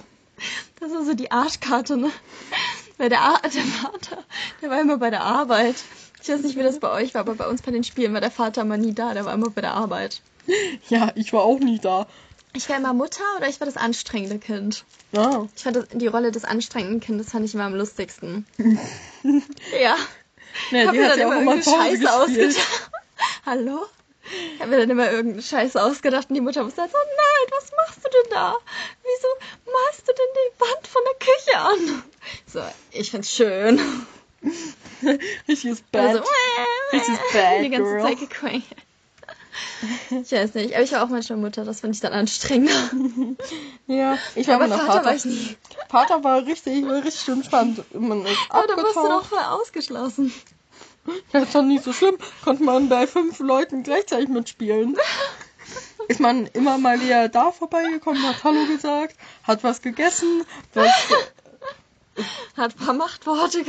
Das 0.79 0.91
ist 0.91 1.05
so 1.05 1.13
die 1.13 1.29
Arschkarte, 1.29 1.97
ne? 1.97 2.09
Weil 2.97 3.09
der, 3.09 3.21
Ar 3.21 3.41
der 3.43 3.61
Vater, 3.61 4.23
der 4.59 4.71
war 4.71 4.81
immer 4.81 4.97
bei 4.97 5.11
der 5.11 5.21
Arbeit. 5.21 5.75
Ich 6.21 6.29
weiß 6.29 6.41
nicht, 6.41 6.57
wie 6.57 6.63
das 6.63 6.79
bei 6.79 6.89
euch 6.89 7.13
war, 7.13 7.21
aber 7.21 7.35
bei 7.35 7.47
uns 7.47 7.61
bei 7.61 7.71
den 7.71 7.83
Spielen 7.83 8.13
war 8.13 8.21
der 8.21 8.31
Vater 8.31 8.61
immer 8.61 8.77
nie 8.77 8.93
da, 8.93 9.13
der 9.13 9.25
war 9.25 9.33
immer 9.35 9.51
bei 9.51 9.61
der 9.61 9.73
Arbeit. 9.73 10.21
Ja, 10.89 11.11
ich 11.13 11.31
war 11.31 11.43
auch 11.43 11.59
nie 11.59 11.77
da. 11.77 12.07
Ich 12.53 12.67
war 12.69 12.77
immer 12.77 12.93
Mutter 12.93 13.23
oder 13.37 13.47
ich 13.47 13.59
war 13.59 13.65
das 13.65 13.77
anstrengende 13.77 14.39
Kind? 14.39 14.83
Ja. 15.11 15.47
Ich 15.55 15.63
fand 15.63 15.75
das, 15.75 15.85
die 15.93 16.07
Rolle 16.07 16.31
des 16.31 16.43
anstrengenden 16.43 17.01
Kindes 17.01 17.29
fand 17.29 17.45
ich 17.45 17.53
immer 17.53 17.65
am 17.65 17.75
lustigsten. 17.75 18.47
ja. 19.79 19.95
Hab 20.71 20.93
die 20.93 21.03
hat 21.03 21.17
ja 21.17 21.27
auch 21.27 21.39
immer 21.39 21.61
Scheiße 21.61 21.99
gespielt. 21.99 22.09
ausgedacht. 22.09 22.91
Hallo? 23.45 23.85
Ich 24.55 24.59
habe 24.59 24.71
mir 24.71 24.77
dann 24.79 24.89
immer 24.89 25.09
irgendeine 25.09 25.41
Scheiße 25.41 25.81
ausgedacht 25.81 26.27
und 26.29 26.35
die 26.35 26.41
Mutter 26.41 26.63
musste 26.63 26.81
halt 26.81 26.91
so, 26.91 26.97
nein, 26.97 27.57
was 27.57 27.71
machst 27.77 28.05
du 28.05 28.09
denn 28.09 28.31
da? 28.31 28.55
Wieso 29.01 29.27
malst 29.71 30.07
du 30.07 30.11
denn 30.11 30.25
die 30.35 30.59
Wand 30.59 30.87
von 30.87 31.01
der 31.05 31.27
Küche 31.27 31.57
an? 31.59 32.03
So, 32.45 32.61
ich 32.91 33.09
find's 33.11 33.31
schön. 33.33 33.79
Richtiges 35.47 35.81
Bad. 35.91 36.07
Also, 36.17 36.23
Richtiges 36.93 37.19
Bad 37.33 37.63
die 37.63 37.69
ganze 37.69 37.89
Girl. 37.91 38.01
Zeit 38.03 38.19
gequengelt. 38.19 38.63
Ich 40.09 40.31
weiß 40.31 40.53
nicht, 40.55 40.73
aber 40.73 40.83
ich 40.83 40.91
war 40.91 41.03
auch 41.03 41.09
manchmal 41.09 41.39
Mutter, 41.39 41.63
das 41.65 41.79
finde 41.81 41.95
ich 41.95 42.01
dann 42.01 42.13
anstrengender. 42.13 42.73
ja, 43.87 44.17
ich 44.35 44.47
war 44.47 44.55
Aber 44.55 44.67
der 44.67 44.77
Vater 44.77 44.91
Vater. 44.93 45.05
war 45.05 45.15
ich 45.15 45.25
nie. 45.25 45.57
Vater 45.89 46.23
war 46.23 46.45
richtig, 46.45 46.85
war 46.85 47.03
richtig 47.03 47.27
entspannt. 47.29 47.83
Man 47.93 48.25
ist 48.25 48.37
Aber 48.49 48.67
da 48.67 48.75
wirst 48.77 48.95
du 48.95 49.03
doch 49.07 49.25
voll 49.25 49.39
ausgeschlossen. 49.39 50.33
Ja, 51.33 51.41
ist 51.41 51.55
doch 51.55 51.61
nicht 51.61 51.83
so 51.83 51.93
schlimm. 51.93 52.17
Konnte 52.43 52.63
man 52.63 52.89
bei 52.89 53.07
fünf 53.07 53.39
Leuten 53.39 53.83
gleichzeitig 53.83 54.29
mitspielen. 54.29 54.97
Ist 56.07 56.19
man 56.19 56.47
immer 56.47 56.77
mal 56.77 57.01
wieder 57.01 57.27
da 57.27 57.51
vorbeigekommen, 57.51 58.23
hat 58.23 58.43
Hallo 58.43 58.65
gesagt, 58.65 59.17
hat 59.43 59.63
was 59.63 59.81
gegessen, 59.81 60.43
was, 60.73 60.91
Hat 62.55 62.75
ein 62.75 62.85
paar 62.85 62.93
Machtworte. 62.93 63.65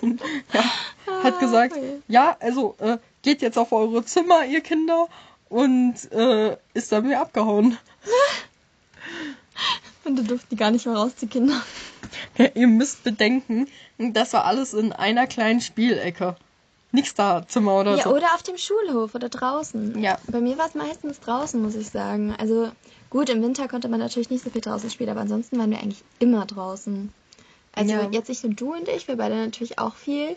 ja, 0.52 0.64
hat 1.22 1.40
gesagt, 1.40 1.72
okay. 1.72 2.02
ja, 2.06 2.36
also 2.40 2.76
äh, 2.78 2.98
geht 3.22 3.42
jetzt 3.42 3.58
auf 3.58 3.72
eure 3.72 4.04
Zimmer, 4.04 4.44
ihr 4.44 4.60
Kinder, 4.60 5.08
und 5.48 5.94
äh, 6.12 6.56
ist 6.74 6.92
dann 6.92 7.04
wieder 7.04 7.20
abgehauen. 7.20 7.78
Und 10.04 10.16
da 10.16 10.22
durften 10.22 10.48
die 10.50 10.56
gar 10.56 10.70
nicht 10.70 10.86
mehr 10.86 10.94
raus, 10.94 11.16
die 11.20 11.26
Kinder. 11.26 11.60
Ja, 12.38 12.46
ihr 12.54 12.68
müsst 12.68 13.02
bedenken, 13.04 13.68
das 13.98 14.32
war 14.32 14.44
alles 14.44 14.72
in 14.72 14.92
einer 14.92 15.26
kleinen 15.26 15.60
Spielecke. 15.60 16.36
Nix 16.92 17.14
da 17.14 17.46
Zimmer 17.46 17.80
oder 17.80 17.96
Ja, 17.96 18.04
so. 18.04 18.10
oder 18.14 18.34
auf 18.34 18.42
dem 18.42 18.56
Schulhof 18.56 19.14
oder 19.14 19.28
draußen. 19.28 20.02
Ja. 20.02 20.18
Bei 20.28 20.40
mir 20.40 20.56
war 20.56 20.66
es 20.66 20.74
meistens 20.74 21.20
draußen, 21.20 21.60
muss 21.60 21.74
ich 21.74 21.90
sagen. 21.90 22.34
Also 22.38 22.70
gut, 23.10 23.28
im 23.28 23.42
Winter 23.42 23.68
konnte 23.68 23.88
man 23.88 24.00
natürlich 24.00 24.30
nicht 24.30 24.42
so 24.42 24.50
viel 24.50 24.62
draußen 24.62 24.90
spielen, 24.90 25.10
aber 25.10 25.20
ansonsten 25.20 25.58
waren 25.58 25.70
wir 25.70 25.78
eigentlich 25.78 26.02
immer 26.18 26.46
draußen. 26.46 27.12
Also 27.74 27.92
Ja. 27.92 28.08
jetzt 28.10 28.28
nicht 28.28 28.42
nur 28.42 28.54
du 28.54 28.72
und 28.72 28.88
ich, 28.88 29.06
wir 29.06 29.16
beide 29.16 29.36
natürlich 29.36 29.78
auch 29.78 29.94
viel, 29.96 30.34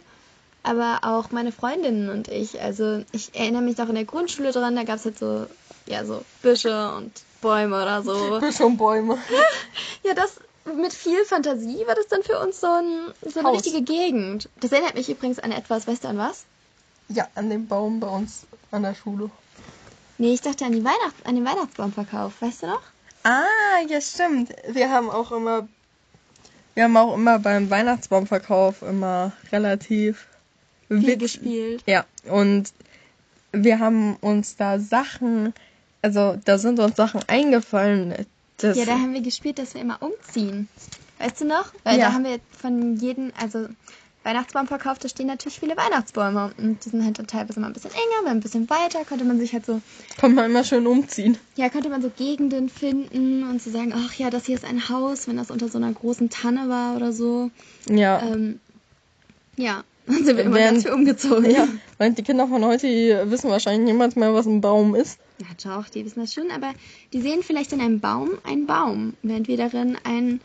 aber 0.64 1.00
auch 1.04 1.32
meine 1.32 1.52
Freundinnen 1.54 2.10
und 2.10 2.28
ich. 2.28 2.62
Also 2.62 3.04
ich 3.14 3.34
erinnere 3.34 3.62
mich 3.62 3.78
noch 3.78 3.88
in 3.90 3.96
der 3.96 4.06
Grundschule 4.06 4.52
dran, 4.52 4.76
da 4.76 4.84
gab 4.84 4.98
es 4.98 5.06
halt 5.06 5.18
so, 5.18 5.48
ja, 5.88 6.06
so 6.06 6.22
Büsche 6.42 6.94
und 6.96 7.12
Bäume 7.42 7.82
oder 7.82 8.04
so. 8.04 8.40
Schon 8.52 8.76
Bäume. 8.78 9.18
Ja, 10.04 10.14
das 10.16 10.40
mit 10.66 10.94
viel 10.94 11.24
Fantasie 11.26 11.86
war 11.88 11.96
das 11.96 12.08
dann 12.08 12.24
für 12.24 12.40
uns 12.40 12.60
so, 12.60 12.68
ein, 12.68 13.14
so 13.26 13.40
eine 13.40 13.50
Haus. 13.50 13.58
richtige 13.58 13.82
Gegend. 13.82 14.50
Das 14.60 14.72
erinnert 14.72 14.96
mich 14.96 15.10
übrigens 15.10 15.40
an 15.40 15.52
etwas, 15.52 15.88
weißt 15.88 16.04
du 16.04 16.08
an 16.10 16.18
was? 16.18 16.46
Ja, 17.10 17.28
an 17.36 17.50
dem 17.50 17.68
Baum 17.68 18.00
bei 18.00 18.08
uns 18.08 18.46
an 18.72 18.84
der 18.84 18.96
Schule. 18.96 19.30
Nee, 20.18 20.34
ich 20.34 20.42
dachte 20.42 20.66
an, 20.66 20.72
die 20.72 20.84
Weihnachts 20.84 21.26
an 21.26 21.36
den 21.36 21.46
Weihnachtsbaumverkauf, 21.46 22.42
weißt 22.42 22.64
du 22.64 22.68
noch? 22.68 22.82
Ah, 23.24 23.82
ja, 23.88 24.00
stimmt. 24.02 24.54
Wir 24.70 24.90
haben 24.90 25.10
auch 25.10 25.32
immer, 25.32 25.68
wir 26.76 26.84
haben 26.84 26.98
auch 26.98 27.16
immer 27.16 27.40
beim 27.40 27.70
Weihnachtsbaumverkauf 27.70 28.82
immer 28.82 29.32
relativ 29.52 30.28
Viel 30.88 31.18
gespielt. 31.18 31.84
Ja, 31.86 32.06
und 32.30 32.74
wir 33.52 33.80
haben 33.80 34.16
uns 34.18 34.58
da 34.58 34.80
Sachen, 34.80 35.54
also 36.02 36.38
da 36.44 36.58
sind 36.58 36.80
uns 36.80 36.96
Sachen 36.96 37.22
eingefallen. 37.28 38.26
Das, 38.62 38.78
Ja, 38.78 38.86
da 38.86 38.94
haben 38.94 39.14
wir 39.14 39.22
gespielt, 39.22 39.60
dass 39.60 39.74
wir 39.74 39.82
immer 39.82 40.00
umziehen. 40.02 40.68
Weißt 41.20 41.42
du 41.42 41.46
noch? 41.46 41.72
Weil 41.84 42.00
Ja. 42.00 42.08
da 42.08 42.14
haben 42.14 42.24
wir 42.24 42.40
von 42.60 42.96
jedem, 42.98 43.32
also 43.40 43.68
Weihnachtsbaumverkauf, 44.24 45.00
da 45.00 45.10
stehen 45.10 45.28
natürlich 45.28 45.60
viele 45.60 45.76
Weihnachtsbäume. 45.76 46.52
Und 46.58 46.86
die 46.86 46.90
sind 46.90 47.04
halt 47.04 47.18
dann 47.18 47.26
teilweise 47.28 47.60
mal 47.60 47.68
ein 47.68 47.74
bisschen 47.74 47.92
enger, 47.92 48.24
mal 48.26 48.32
ein 48.32 48.40
bisschen 48.40 48.70
weiter. 48.70 49.04
Konnte 49.08 49.26
man 49.26 49.40
sich 49.40 49.52
halt 49.54 49.66
so, 49.66 49.82
kann 50.18 50.36
man 50.36 50.46
immer 50.46 50.64
schön 50.64 50.86
umziehen. 50.86 51.38
ja, 51.56 51.70
konnte 51.70 51.90
man 51.90 52.02
so 52.04 52.12
Gegenden 52.16 52.70
finden 52.70 53.44
und 53.50 53.62
so 53.62 53.72
sagen, 53.72 53.94
ach 53.96 54.14
ja, 54.16 54.30
das 54.30 54.46
hier 54.46 54.56
ist 54.56 54.66
ein 54.66 54.90
Haus, 54.90 55.28
wenn 55.28 55.38
das 55.38 55.50
unter 55.50 55.68
so 55.70 55.78
einer 55.80 55.92
großen 55.92 56.30
Tanne 56.30 56.70
war 56.70 56.96
oder 56.96 57.12
so. 57.14 57.50
Ja. 57.90 58.22
Ähm, 58.22 58.60
ja, 59.58 59.84
dann 60.06 60.24
sind 60.24 60.38
wir 60.38 60.44
immer 60.44 60.56
Während- 60.56 60.74
ganz 60.74 60.84
viel 60.84 60.92
umgezogen. 60.94 61.50
Ja, 61.50 61.68
weil 61.98 62.12
die 62.14 62.22
Kinder 62.24 62.48
von 62.48 62.64
heute 62.64 62.86
die 62.88 63.16
wissen 63.32 63.50
wahrscheinlich 63.50 63.86
niemals 63.92 64.16
mehr, 64.16 64.34
was 64.36 64.46
ein 64.46 64.62
Baum 64.62 64.94
ist. 64.94 65.18
Ja, 65.42 65.48
doch, 65.64 65.90
die 65.90 66.06
wissen 66.06 66.20
das 66.20 66.34
schon, 66.34 66.52
aber 66.52 66.74
die 67.14 67.22
sehen 67.22 67.42
vielleicht 67.42 67.74
in 67.74 67.82
einem 67.82 68.00
Baum 68.00 68.30
einen 68.44 68.68
Baum, 68.68 69.14
während 69.24 69.48
wir 69.48 69.58
darin 69.58 69.98
ein, 70.04 70.40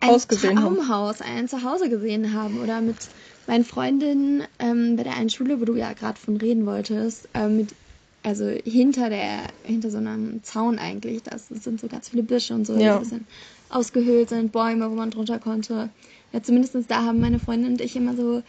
ein 0.00 0.10
Haus 0.10 0.28
gesehen 0.28 0.62
haben. 0.62 0.76
Traumhaus, 0.76 1.20
ein 1.22 1.48
Zuhause 1.48 1.88
gesehen 1.88 2.32
haben. 2.34 2.58
Oder 2.58 2.80
mit 2.82 3.08
meinen 3.46 3.64
Freundinnen 3.64 4.42
ähm, 4.58 4.96
bei 4.96 5.04
der 5.04 5.16
einen 5.16 5.30
Schule, 5.30 5.60
wo 5.60 5.64
du 5.64 5.74
ja 5.74 5.92
gerade 5.94 6.20
von 6.20 6.36
reden 6.36 6.66
wolltest, 6.66 7.28
ähm, 7.34 7.56
mit, 7.56 7.74
also 8.22 8.46
hinter 8.46 9.08
der, 9.08 9.44
hinter 9.62 9.90
so 9.90 9.96
einem 9.98 10.42
Zaun 10.42 10.78
eigentlich, 10.78 11.22
das 11.22 11.48
sind 11.48 11.80
so 11.80 11.88
ganz 11.88 12.10
viele 12.10 12.22
Büsche 12.22 12.54
und 12.54 12.66
so, 12.66 12.76
die 12.76 12.82
Ja. 12.82 12.96
ein 12.96 13.00
bisschen 13.00 13.26
ausgehöhlt 13.70 14.28
sind, 14.28 14.52
Bäume, 14.52 14.90
wo 14.90 14.94
man 14.94 15.10
drunter 15.10 15.38
konnte. 15.38 15.88
Ja, 16.32 16.42
zumindest 16.42 16.76
da 16.90 17.04
haben 17.04 17.20
meine 17.20 17.38
Freundin 17.38 17.72
und 17.72 17.80
ich 17.80 17.96
immer 17.96 18.14
so 18.14 18.42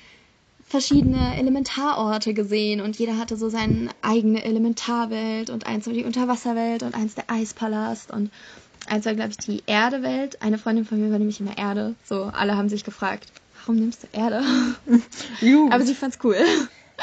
verschiedene 0.71 1.37
Elementarorte 1.37 2.33
gesehen 2.33 2.79
und 2.79 2.97
jeder 2.97 3.17
hatte 3.17 3.35
so 3.35 3.49
seine 3.49 3.89
eigene 4.01 4.43
Elementarwelt 4.43 5.49
und 5.49 5.67
eins 5.67 5.85
war 5.85 5.93
die 5.93 6.05
Unterwasserwelt 6.05 6.81
und 6.81 6.95
eins 6.95 7.13
der 7.13 7.25
Eispalast 7.29 8.09
und 8.09 8.31
eins 8.87 9.05
war, 9.05 9.13
glaube 9.13 9.31
ich, 9.31 9.37
die 9.37 9.63
Erdewelt. 9.67 10.41
Eine 10.41 10.57
Freundin 10.57 10.85
von 10.85 11.01
mir 11.01 11.11
war 11.11 11.19
nämlich 11.19 11.41
immer 11.41 11.57
Erde. 11.57 11.95
So, 12.07 12.23
alle 12.23 12.55
haben 12.55 12.69
sich 12.69 12.85
gefragt, 12.85 13.27
warum 13.59 13.75
nimmst 13.75 14.03
du 14.03 14.07
Erde? 14.17 14.43
Aber 15.71 15.85
sie 15.85 15.93
fand's 15.93 16.17
cool. 16.23 16.37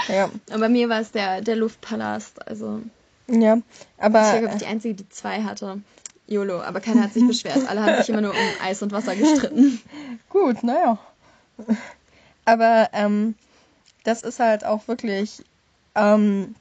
ja, 0.09 0.31
Und 0.51 0.61
bei 0.61 0.69
mir 0.71 0.89
war 0.89 1.01
es 1.01 1.13
der, 1.13 1.43
der 1.43 1.57
Luftpalast. 1.57 2.49
Also, 2.49 2.81
ja, 3.27 3.57
ich 3.57 3.63
aber 3.99 4.15
war, 4.15 4.39
glaube 4.39 4.55
ich, 4.55 4.61
die 4.63 4.67
Einzige, 4.67 4.95
die 4.95 5.09
zwei 5.11 5.43
hatte. 5.43 5.83
YOLO, 6.27 6.61
aber 6.63 6.81
keiner 6.81 7.03
hat 7.03 7.13
sich 7.13 7.27
beschwert. 7.29 7.69
Alle 7.69 7.83
haben 7.83 7.97
sich 7.99 8.09
immer 8.09 8.23
nur 8.23 8.31
um 8.31 8.65
Eis 8.65 8.83
und 8.83 8.93
Wasser 8.93 9.15
gestritten. 9.15 9.81
Gut, 10.31 10.63
naja. 10.63 10.99
Aber 12.47 12.89
ähm, 12.95 13.35
das 14.09 14.23
ist 14.23 14.41
halt 14.41 14.65
auch 14.65 14.89
wirklich 14.89 15.43
ähm, 15.95 16.55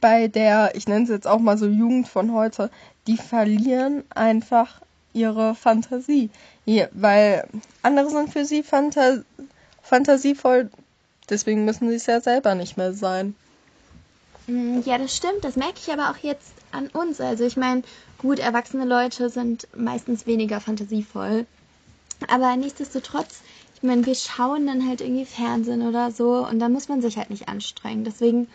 bei 0.00 0.28
der, 0.28 0.76
ich 0.76 0.86
nenne 0.86 1.02
es 1.04 1.10
jetzt 1.10 1.26
auch 1.26 1.40
mal 1.40 1.58
so 1.58 1.66
Jugend 1.66 2.06
von 2.08 2.32
heute, 2.32 2.70
die 3.08 3.16
verlieren 3.16 4.04
einfach 4.14 4.80
ihre 5.12 5.56
Fantasie. 5.56 6.30
Ja, 6.64 6.86
weil 6.92 7.48
andere 7.82 8.10
sind 8.10 8.32
für 8.32 8.44
sie 8.44 8.62
fanta 8.62 9.18
fantasievoll, 9.82 10.70
deswegen 11.28 11.64
müssen 11.64 11.88
sie 11.88 11.96
es 11.96 12.06
ja 12.06 12.20
selber 12.20 12.54
nicht 12.54 12.76
mehr 12.76 12.94
sein. 12.94 13.34
Mm, 14.46 14.80
Ja, 14.84 14.96
das 14.96 15.16
stimmt. 15.16 15.42
Das 15.42 15.56
merke 15.56 15.80
ich 15.84 15.92
aber 15.92 16.10
auch 16.10 16.18
jetzt 16.18 16.52
an 16.70 16.86
uns. 16.88 17.20
Also 17.20 17.44
ich 17.44 17.56
meine, 17.56 17.82
gut, 18.18 18.38
erwachsene 18.38 18.84
Leute 18.84 19.28
sind 19.30 19.66
meistens 19.76 20.26
weniger 20.26 20.60
fantasievoll. 20.60 21.46
Aber 22.28 22.56
nichtsdestotrotz, 22.56 23.40
ich 23.84 23.88
meine, 23.88 24.06
wir 24.06 24.14
schauen 24.14 24.66
dann 24.66 24.88
halt 24.88 25.02
irgendwie 25.02 25.26
Fernsehen 25.26 25.86
oder 25.86 26.10
so 26.10 26.46
und 26.48 26.58
da 26.58 26.70
muss 26.70 26.88
man 26.88 27.02
sich 27.02 27.18
halt 27.18 27.28
nicht 27.28 27.48
anstrengen. 27.48 28.02
Deswegen, 28.02 28.48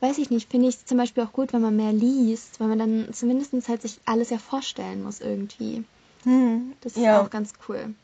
weiß 0.00 0.16
ich 0.16 0.30
nicht, 0.30 0.50
finde 0.50 0.68
ich 0.68 0.76
es 0.76 0.86
zum 0.86 0.96
Beispiel 0.96 1.22
auch 1.22 1.32
gut, 1.32 1.52
wenn 1.52 1.60
man 1.60 1.76
mehr 1.76 1.92
liest, 1.92 2.60
weil 2.60 2.68
man 2.68 2.78
dann 2.78 3.08
zumindest 3.12 3.52
halt 3.68 3.82
sich 3.82 4.00
alles 4.06 4.30
ja 4.30 4.38
vorstellen 4.38 5.02
muss 5.02 5.20
irgendwie. 5.20 5.84
Hm, 6.22 6.72
Das 6.80 6.96
ist 6.96 7.02
ja. 7.02 7.20
auch 7.20 7.28
ganz 7.28 7.52
cool. 7.68 7.94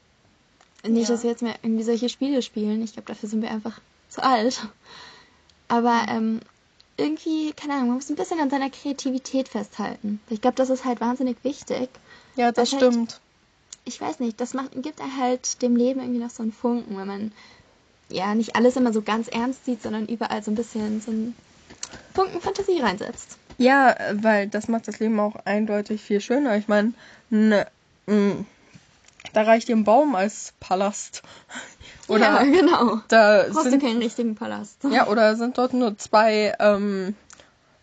Nicht, 0.87 1.09
Ja. 1.09 1.15
dass 1.15 1.23
wir 1.23 1.31
jetzt 1.31 1.41
mehr 1.41 1.55
irgendwie 1.63 1.83
solche 1.85 2.11
Spiele 2.11 2.43
spielen. 2.43 2.83
Ich 2.83 2.93
glaube, 2.93 3.09
dafür 3.09 3.31
sind 3.31 3.41
wir 3.41 3.51
einfach 3.51 3.81
zu 4.11 4.23
alt. 4.23 4.61
Aber 5.69 6.03
ähm, 6.09 6.41
irgendwie, 6.99 7.55
keine 7.55 7.73
Ahnung, 7.73 7.87
man 7.89 7.97
muss 7.97 8.11
ein 8.11 8.17
bisschen 8.17 8.39
an 8.41 8.51
seiner 8.51 8.69
Kreativität 8.69 9.49
festhalten. 9.49 10.21
Ich 10.29 10.43
glaube, 10.43 10.57
das 10.57 10.69
ist 10.69 10.85
halt 10.85 11.01
wahnsinnig 11.01 11.39
wichtig. 11.43 11.89
Ja, 12.37 12.53
das 12.53 12.71
heißt- 12.71 12.77
stimmt. 12.77 13.21
Ich 13.85 14.01
weiß 14.01 14.21
nicht, 14.21 14.41
das 14.41 14.55
macht, 14.55 14.71
gibt 14.83 15.01
halt 15.19 15.63
dem 15.63 15.77
Leben 15.77 16.01
irgendwie 16.01 16.21
noch 16.21 16.31
so 16.31 16.43
einen 16.43 16.53
Funken, 16.53 16.97
wenn 16.99 17.07
man 17.07 17.33
ja 18.09 18.35
nicht 18.35 18.57
alles 18.57 18.77
immer 18.77 18.93
so 18.93 19.03
ganz 19.03 19.29
ernst 19.29 19.65
sieht, 19.65 19.83
sondern 19.83 20.07
überall 20.07 20.43
so 20.43 20.51
ein 20.51 20.57
bisschen 20.57 21.01
so 21.01 21.11
einen 21.11 21.37
Funken 22.15 22.41
Fantasie 22.41 22.81
reinsetzt. 22.81 23.39
Ja, 23.59 23.95
weil 24.15 24.49
das 24.49 24.69
macht 24.69 24.89
das 24.89 24.99
Leben 25.01 25.21
auch 25.21 25.37
eindeutig 25.45 26.01
viel 26.03 26.21
schöner. 26.21 26.57
Ich 26.57 26.67
meine, 26.67 26.93
ne, 27.29 27.67
mm, 28.07 28.45
da 29.33 29.43
reicht 29.43 29.69
dir 29.69 29.77
ein 29.77 29.85
Baum 29.85 30.15
als 30.15 30.55
Palast. 30.61 31.23
Oder 32.09 32.21
ja, 32.21 32.43
genau. 32.45 33.01
da 33.09 33.45
Brauchst 33.51 33.67
du 33.67 33.71
sind, 33.71 33.83
keinen 33.83 34.03
richtigen 34.03 34.35
Palast. 34.35 34.79
ja, 34.91 35.07
oder 35.07 35.37
sind 35.37 35.59
dort 35.59 35.75
nur 35.75 35.97
zwei, 35.99 36.55
ähm, 36.59 37.15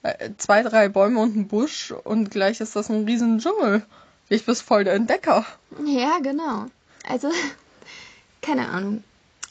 äh, 0.04 0.32
zwei, 0.38 0.64
drei 0.64 0.90
Bäume 0.90 1.20
und 1.20 1.36
ein 1.36 1.48
Busch 1.48 1.94
und 2.04 2.32
gleich 2.32 2.60
ist 2.60 2.76
das 2.76 2.90
ein 2.90 3.06
riesen 3.06 3.40
Dschungel. 3.40 3.86
Ich 4.30 4.46
bist 4.46 4.62
voll 4.62 4.84
der 4.84 4.94
Entdecker. 4.96 5.46
Ja, 5.86 6.20
genau. 6.22 6.66
Also, 7.08 7.30
keine 8.42 8.68
Ahnung. 8.70 9.04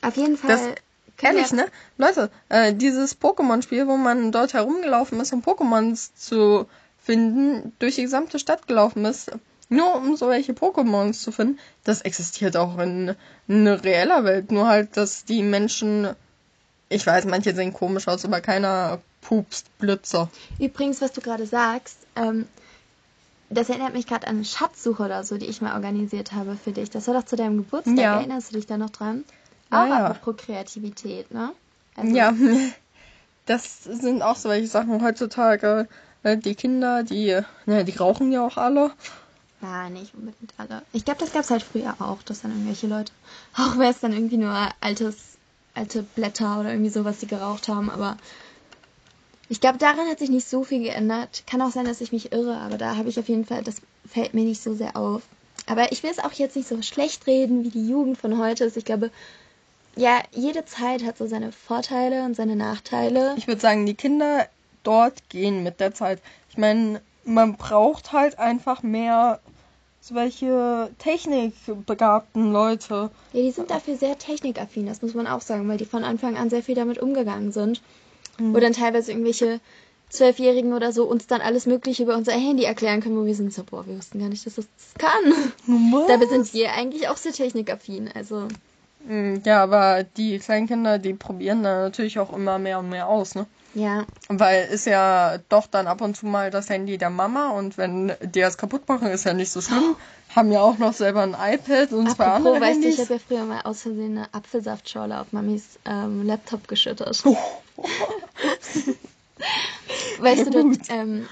Auf 0.02 0.16
jeden 0.16 0.36
Fall. 0.36 0.48
Das- 0.50 0.82
Ehrlich, 1.22 1.50
ne? 1.52 1.64
Leute, 1.96 2.30
äh, 2.50 2.74
dieses 2.74 3.18
Pokémon-Spiel, 3.18 3.86
wo 3.86 3.96
man 3.96 4.32
dort 4.32 4.52
herumgelaufen 4.52 5.18
ist, 5.18 5.32
um 5.32 5.40
Pokémons 5.42 6.10
zu 6.14 6.66
finden, 7.02 7.72
durch 7.78 7.94
die 7.94 8.02
gesamte 8.02 8.38
Stadt 8.38 8.68
gelaufen 8.68 9.06
ist, 9.06 9.30
nur 9.70 9.94
um 9.94 10.14
solche 10.18 10.52
Pokémons 10.52 11.22
zu 11.22 11.32
finden, 11.32 11.58
das 11.84 12.02
existiert 12.02 12.54
auch 12.58 12.76
in, 12.78 13.16
in 13.48 13.66
reeller 13.66 14.24
Welt. 14.24 14.50
Nur 14.52 14.68
halt, 14.68 14.98
dass 14.98 15.24
die 15.24 15.42
Menschen, 15.42 16.14
ich 16.90 17.06
weiß, 17.06 17.24
manche 17.24 17.54
sehen 17.54 17.72
komisch 17.72 18.08
aus, 18.08 18.26
aber 18.26 18.42
keiner 18.42 19.00
pupst 19.22 19.76
Blitzer. 19.78 20.28
Übrigens, 20.58 21.00
was 21.00 21.12
du 21.12 21.22
gerade 21.22 21.46
sagst, 21.46 21.96
ähm, 22.14 22.46
das 23.50 23.68
erinnert 23.68 23.94
mich 23.94 24.06
gerade 24.06 24.26
an 24.26 24.36
eine 24.36 24.44
Schatzsuche 24.44 25.02
oder 25.04 25.24
so, 25.24 25.38
die 25.38 25.46
ich 25.46 25.60
mal 25.60 25.74
organisiert 25.74 26.32
habe 26.32 26.56
für 26.56 26.72
dich. 26.72 26.90
Das 26.90 27.06
war 27.06 27.14
doch 27.14 27.24
zu 27.24 27.36
deinem 27.36 27.58
Geburtstag, 27.58 27.96
Ja. 27.98 28.18
erinnerst 28.18 28.50
du 28.50 28.56
dich 28.56 28.66
da 28.66 28.76
noch 28.76 28.90
dran? 28.90 29.24
Auch 29.70 29.86
ja. 29.86 30.06
apropos 30.06 30.36
Kreativität, 30.44 31.32
ne? 31.32 31.52
Also, 31.96 32.14
Ja, 32.16 32.32
das 33.46 33.84
sind 33.84 34.22
auch 34.22 34.36
solche 34.36 34.66
Sachen 34.66 35.02
heutzutage. 35.02 35.88
äh, 36.22 36.36
Die 36.36 36.54
Kinder, 36.54 37.02
die, 37.02 37.40
ne, 37.66 37.84
die 37.84 37.96
rauchen 37.96 38.32
ja 38.32 38.44
auch 38.46 38.56
alle. 38.56 38.90
Ja, 39.62 39.88
nicht 39.88 40.14
unbedingt 40.14 40.52
alle. 40.58 40.82
Ich 40.92 41.04
glaube, 41.04 41.20
das 41.20 41.32
gab 41.32 41.42
es 41.42 41.50
halt 41.50 41.62
früher 41.62 41.94
auch, 41.98 42.22
dass 42.22 42.42
dann 42.42 42.50
irgendwelche 42.52 42.86
Leute, 42.86 43.12
auch 43.56 43.78
wäre 43.78 43.90
es 43.90 44.00
dann 44.00 44.12
irgendwie 44.12 44.36
nur 44.36 44.54
altes, 44.80 45.16
alte 45.74 46.02
Blätter 46.02 46.60
oder 46.60 46.70
irgendwie 46.70 46.90
sowas, 46.90 47.18
die 47.18 47.26
geraucht 47.26 47.68
haben, 47.68 47.90
aber 47.90 48.16
ich 49.48 49.60
glaube, 49.60 49.78
daran 49.78 50.08
hat 50.08 50.18
sich 50.18 50.30
nicht 50.30 50.48
so 50.48 50.64
viel 50.64 50.82
geändert. 50.82 51.44
Kann 51.46 51.62
auch 51.62 51.70
sein, 51.70 51.84
dass 51.84 52.00
ich 52.00 52.12
mich 52.12 52.32
irre, 52.32 52.56
aber 52.58 52.78
da 52.78 52.96
habe 52.96 53.08
ich 53.08 53.18
auf 53.18 53.28
jeden 53.28 53.44
Fall, 53.44 53.62
das 53.62 53.76
fällt 54.08 54.34
mir 54.34 54.44
nicht 54.44 54.62
so 54.62 54.74
sehr 54.74 54.96
auf. 54.96 55.22
Aber 55.66 55.92
ich 55.92 56.02
will 56.02 56.10
es 56.10 56.18
auch 56.18 56.32
jetzt 56.32 56.56
nicht 56.56 56.68
so 56.68 56.80
schlecht 56.82 57.26
reden, 57.26 57.64
wie 57.64 57.70
die 57.70 57.88
Jugend 57.88 58.18
von 58.18 58.38
heute 58.38 58.64
ist. 58.64 58.76
Ich 58.76 58.84
glaube, 58.84 59.10
ja, 59.96 60.22
jede 60.32 60.64
Zeit 60.64 61.04
hat 61.04 61.18
so 61.18 61.26
seine 61.26 61.52
Vorteile 61.52 62.24
und 62.24 62.36
seine 62.36 62.56
Nachteile. 62.56 63.34
Ich 63.36 63.46
würde 63.46 63.60
sagen, 63.60 63.86
die 63.86 63.94
Kinder 63.94 64.46
dort 64.82 65.28
gehen 65.28 65.62
mit 65.62 65.80
der 65.80 65.94
Zeit. 65.94 66.20
Ich 66.50 66.58
meine, 66.58 67.00
man 67.24 67.56
braucht 67.56 68.12
halt 68.12 68.38
einfach 68.38 68.82
mehr 68.82 69.40
solche 70.00 70.90
technikbegabten 70.98 72.52
Leute. 72.52 73.10
Ja, 73.32 73.42
die 73.42 73.50
sind 73.50 73.70
dafür 73.70 73.96
sehr 73.96 74.16
technikaffin, 74.18 74.86
das 74.86 75.02
muss 75.02 75.14
man 75.14 75.26
auch 75.26 75.40
sagen, 75.40 75.68
weil 75.68 75.78
die 75.78 75.84
von 75.84 76.04
Anfang 76.04 76.36
an 76.36 76.50
sehr 76.50 76.62
viel 76.62 76.76
damit 76.76 76.98
umgegangen 76.98 77.50
sind. 77.50 77.82
Wo 78.38 78.58
dann 78.60 78.72
teilweise 78.72 79.12
irgendwelche 79.12 79.60
Zwölfjährigen 80.08 80.72
oder 80.72 80.92
so 80.92 81.04
uns 81.04 81.26
dann 81.26 81.40
alles 81.40 81.66
Mögliche 81.66 82.04
über 82.04 82.16
unser 82.16 82.32
Handy 82.32 82.64
erklären 82.64 83.00
können, 83.00 83.18
wo 83.20 83.24
wir 83.26 83.34
sind 83.34 83.52
so, 83.52 83.64
boah, 83.64 83.86
wir 83.86 83.96
wussten 83.98 84.20
gar 84.20 84.28
nicht, 84.28 84.46
dass 84.46 84.54
das 84.54 84.66
kann. 84.98 85.52
Dabei 86.06 86.26
sind 86.26 86.52
wir 86.54 86.72
eigentlich 86.72 87.08
auch 87.08 87.16
sehr 87.16 87.32
technikaffin. 87.32 88.10
Also, 88.14 88.46
Mm, 89.08 89.36
Ja, 89.44 89.62
aber 89.62 90.02
die 90.16 90.38
Kleinkinder, 90.40 90.98
die 90.98 91.12
probieren 91.14 91.62
dann 91.62 91.82
natürlich 91.82 92.18
auch 92.18 92.32
immer 92.32 92.58
mehr 92.58 92.80
und 92.80 92.88
mehr 92.88 93.06
aus, 93.08 93.36
ne? 93.36 93.46
ja. 93.74 94.04
Weil 94.28 94.66
ist 94.66 94.84
ja 94.86 95.38
doch 95.48 95.68
dann 95.68 95.86
ab 95.86 96.00
und 96.00 96.16
zu 96.16 96.26
mal 96.26 96.50
das 96.50 96.68
Handy 96.70 96.98
der 96.98 97.10
Mama 97.10 97.50
und 97.50 97.78
wenn 97.78 98.12
die 98.20 98.40
das 98.40 98.58
kaputt 98.58 98.88
machen, 98.88 99.06
ist 99.08 99.24
ja 99.24 99.32
nicht 99.32 99.52
so 99.52 99.60
schlimm. 99.60 99.94
Haben 100.34 100.50
ja 100.50 100.60
auch 100.60 100.78
noch 100.78 100.92
selber 100.92 101.22
ein 101.22 101.36
iPad 101.38 101.92
und 101.92 102.10
zwei 102.10 102.24
andere 102.24 102.60
weißt 102.60 102.82
du, 102.82 102.88
ich 102.88 102.96
Handys. 102.96 103.00
habe 103.10 103.14
ja 103.14 103.20
früher 103.28 103.44
mal 103.44 103.60
aus 103.62 103.82
Versehen 103.82 104.18
eine 104.18 104.34
Apfelsaftschorle 104.34 105.20
auf 105.20 105.32
Mamis 105.32 105.78
ähm, 105.84 106.26
Laptop 106.26 106.66
geschüttet. 106.66 107.22
weißt 110.18 110.46
du, 110.46 110.50
dort, 110.50 110.78
ähm, 110.88 111.26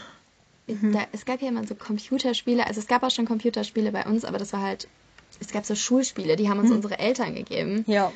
da, 0.67 1.01
es 1.13 1.25
gab 1.25 1.43
ja 1.43 1.49
immer 1.49 1.67
so 1.67 1.75
Computerspiele, 1.75 2.67
also 2.67 2.81
es 2.81 2.87
gab 2.87 3.03
auch 3.03 3.11
schon 3.11 3.27
Computerspiele 3.27 3.93
bei 3.93 4.05
uns, 4.05 4.25
aber 4.25 4.39
das 4.39 4.53
war 4.53 4.61
halt, 4.63 4.89
es 5.41 5.53
gab 5.53 5.65
so 5.67 5.75
Schulspiele, 5.75 6.37
die 6.37 6.49
haben 6.49 6.61
uns 6.61 6.71
unsere 6.71 6.99
Eltern 6.99 7.35
gegeben, 7.35 7.85
Ja. 7.87 8.13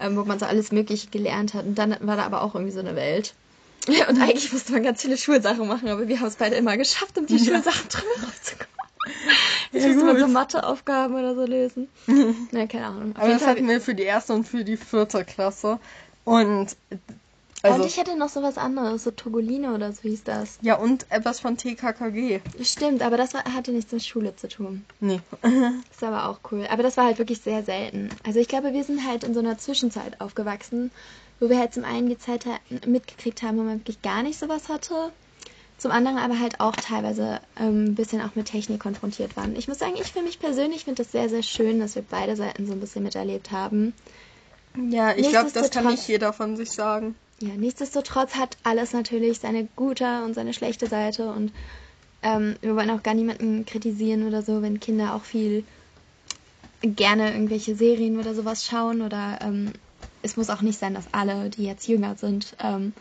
ähm, 0.00 0.16
wo 0.16 0.24
man 0.24 0.38
so 0.38 0.46
alles 0.46 0.72
Mögliche 0.72 1.08
gelernt 1.08 1.54
hat. 1.54 1.64
Und 1.64 1.76
dann 1.76 1.96
war 2.00 2.16
da 2.16 2.24
aber 2.24 2.42
auch 2.42 2.54
irgendwie 2.54 2.72
so 2.74 2.80
eine 2.80 2.96
Welt. 2.96 3.34
Ja, 3.88 4.08
und 4.08 4.20
eigentlich 4.20 4.52
musste 4.52 4.72
man 4.72 4.82
ganz 4.82 5.02
viele 5.02 5.16
Schulsachen 5.16 5.66
machen, 5.68 5.88
aber 5.88 6.08
wir 6.08 6.18
haben 6.20 6.26
es 6.28 6.36
beide 6.36 6.56
immer 6.56 6.76
geschafft, 6.76 7.16
um 7.18 7.26
die 7.26 7.36
Ja. 7.36 7.44
Schulsachen 7.54 7.88
drüber 7.88 8.26
rauszukommen. 8.26 8.72
Jetzt 9.72 9.84
Ja, 9.84 9.88
musste 9.92 10.04
man 10.04 10.18
so 10.18 10.26
Matheaufgaben 10.26 11.16
oder 11.16 11.34
so 11.36 11.44
lösen. 11.46 11.88
Na, 12.50 12.66
keine 12.66 12.86
Ahnung. 12.86 13.16
Auf 13.16 13.22
Aber 13.22 13.32
das 13.32 13.42
Fall- 13.42 13.52
hatten 13.52 13.68
wir 13.68 13.80
für 13.80 13.94
die 13.94 14.02
erste 14.02 14.32
und 14.34 14.46
für 14.48 14.64
die 14.64 14.76
vierte 14.76 15.24
Klasse. 15.24 15.78
Und 16.24 16.76
also 17.66 17.82
und 17.82 17.88
ich 17.88 17.96
hätte 17.96 18.16
noch 18.16 18.28
so 18.28 18.42
was 18.42 18.58
anderes, 18.58 19.04
so 19.04 19.10
Togoline 19.10 19.74
oder 19.74 19.92
so 19.92 20.02
hieß 20.02 20.24
das. 20.24 20.58
ja 20.62 20.76
und 20.76 21.06
etwas 21.10 21.40
von 21.40 21.56
TKKG. 21.56 22.40
Stimmt, 22.62 23.02
aber 23.02 23.16
das 23.16 23.34
war, 23.34 23.44
hatte 23.44 23.72
nichts 23.72 23.92
mit 23.92 24.04
Schule 24.04 24.34
zu 24.36 24.48
tun. 24.48 24.84
Nee. 25.00 25.20
Das 25.90 26.02
war 26.02 26.12
aber 26.12 26.28
auch 26.30 26.40
cool. 26.52 26.66
Aber 26.70 26.82
das 26.82 26.96
war 26.96 27.04
halt 27.06 27.18
wirklich 27.18 27.40
sehr 27.40 27.62
selten. 27.62 28.10
Also 28.26 28.38
ich 28.40 28.48
glaube, 28.48 28.72
wir 28.72 28.84
sind 28.84 29.06
halt 29.06 29.24
in 29.24 29.32
so 29.34 29.40
einer 29.40 29.56
Zwischenzeit 29.58 30.20
aufgewachsen, 30.20 30.90
wo 31.40 31.48
wir 31.48 31.58
halt 31.58 31.72
zum 31.74 31.84
einen 31.84 32.08
die 32.08 32.18
Zeit 32.18 32.44
mitgekriegt 32.86 33.42
haben, 33.42 33.58
wo 33.58 33.62
man 33.62 33.80
wirklich 33.80 34.02
gar 34.02 34.22
nicht 34.22 34.38
sowas 34.38 34.68
hatte. 34.68 35.12
zum 35.78 35.90
anderen 35.90 36.18
aber 36.18 36.38
halt 36.40 36.60
auch 36.60 36.76
teilweise 36.76 37.40
ähm, 37.58 37.84
ein 37.86 37.94
bisschen 37.94 38.20
auch 38.22 38.34
mit 38.34 38.46
Technik 38.46 38.80
konfrontiert 38.80 39.36
waren. 39.36 39.56
Ich 39.56 39.68
muss 39.68 39.78
sagen, 39.78 39.94
ich 40.00 40.12
für 40.12 40.22
mich 40.22 40.38
persönlich 40.38 40.84
finde 40.84 41.02
es 41.02 41.12
sehr, 41.12 41.28
sehr 41.28 41.42
schön, 41.42 41.80
dass 41.80 41.94
wir 41.94 42.02
beide 42.08 42.36
Seiten 42.36 42.66
so 42.66 42.72
ein 42.72 42.80
bisschen 42.80 43.02
miterlebt 43.02 43.50
haben. 43.52 43.92
Ja, 44.90 45.14
ich 45.16 45.28
glaube, 45.30 45.50
das 45.52 45.70
kann 45.70 45.86
nicht 45.86 46.06
jeder 46.08 46.32
von 46.32 46.56
sich 46.56 46.70
sagen. 46.70 47.14
Ja, 47.40 47.54
nichtsdestotrotz 47.54 48.34
hat 48.34 48.56
alles 48.62 48.92
natürlich 48.92 49.40
seine 49.40 49.68
gute 49.76 50.24
und 50.24 50.34
seine 50.34 50.54
schlechte 50.54 50.86
Seite 50.86 51.30
und 51.30 51.52
ähm, 52.22 52.56
wir 52.62 52.74
wollen 52.74 52.90
auch 52.90 53.02
gar 53.02 53.14
niemanden 53.14 53.66
kritisieren 53.66 54.26
oder 54.26 54.42
so, 54.42 54.62
wenn 54.62 54.80
Kinder 54.80 55.14
auch 55.14 55.24
viel 55.24 55.64
gerne 56.82 57.32
irgendwelche 57.32 57.74
Serien 57.74 58.18
oder 58.18 58.34
sowas 58.34 58.64
schauen 58.64 59.02
oder 59.02 59.38
ähm, 59.42 59.72
es 60.22 60.36
muss 60.36 60.50
auch 60.50 60.62
nicht 60.62 60.78
sein, 60.78 60.94
dass 60.94 61.12
alle, 61.12 61.50
die 61.50 61.64
jetzt 61.64 61.88
jünger 61.88 62.16
sind, 62.16 62.56
ähm, 62.58 62.94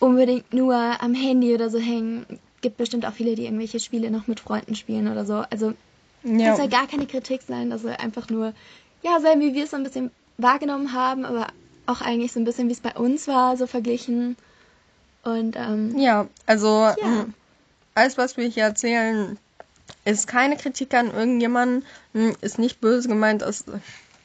unbedingt 0.00 0.52
nur 0.52 0.74
am 0.74 1.14
Handy 1.14 1.54
oder 1.54 1.70
so 1.70 1.78
hängen. 1.78 2.26
Gibt 2.60 2.76
bestimmt 2.76 3.06
auch 3.06 3.12
viele, 3.12 3.34
die 3.34 3.44
irgendwelche 3.44 3.78
Spiele 3.78 4.10
noch 4.10 4.26
mit 4.26 4.40
Freunden 4.40 4.74
spielen 4.74 5.08
oder 5.08 5.24
so. 5.24 5.44
Also 5.50 5.74
Ja. 6.24 6.50
es 6.50 6.56
soll 6.56 6.68
gar 6.68 6.86
keine 6.86 7.06
Kritik 7.06 7.42
sein, 7.42 7.70
das 7.70 7.82
soll 7.82 7.92
einfach 7.92 8.28
nur, 8.30 8.52
ja, 9.02 9.20
sein, 9.20 9.40
wie 9.40 9.54
wir 9.54 9.64
es 9.64 9.70
so 9.70 9.76
ein 9.76 9.84
bisschen 9.84 10.10
wahrgenommen 10.38 10.92
haben, 10.92 11.24
aber 11.24 11.46
auch 11.86 12.00
eigentlich 12.00 12.32
so 12.32 12.40
ein 12.40 12.44
bisschen, 12.44 12.68
wie 12.68 12.72
es 12.72 12.80
bei 12.80 12.94
uns 12.94 13.28
war, 13.28 13.56
so 13.56 13.66
verglichen. 13.66 14.36
Und 15.22 15.56
ähm, 15.56 15.98
Ja, 15.98 16.26
also 16.46 16.90
Ja. 17.00 17.06
mm, 17.08 17.34
alles, 17.94 18.18
was 18.18 18.36
wir 18.36 18.46
hier 18.48 18.64
erzählen, 18.64 19.38
ist 20.04 20.26
keine 20.26 20.56
Kritik 20.56 20.94
an 20.94 21.12
irgendjemanden, 21.12 21.84
mm, 22.12 22.30
ist 22.40 22.58
nicht 22.58 22.80
böse 22.80 23.08
gemeint, 23.08 23.42
es 23.42 23.64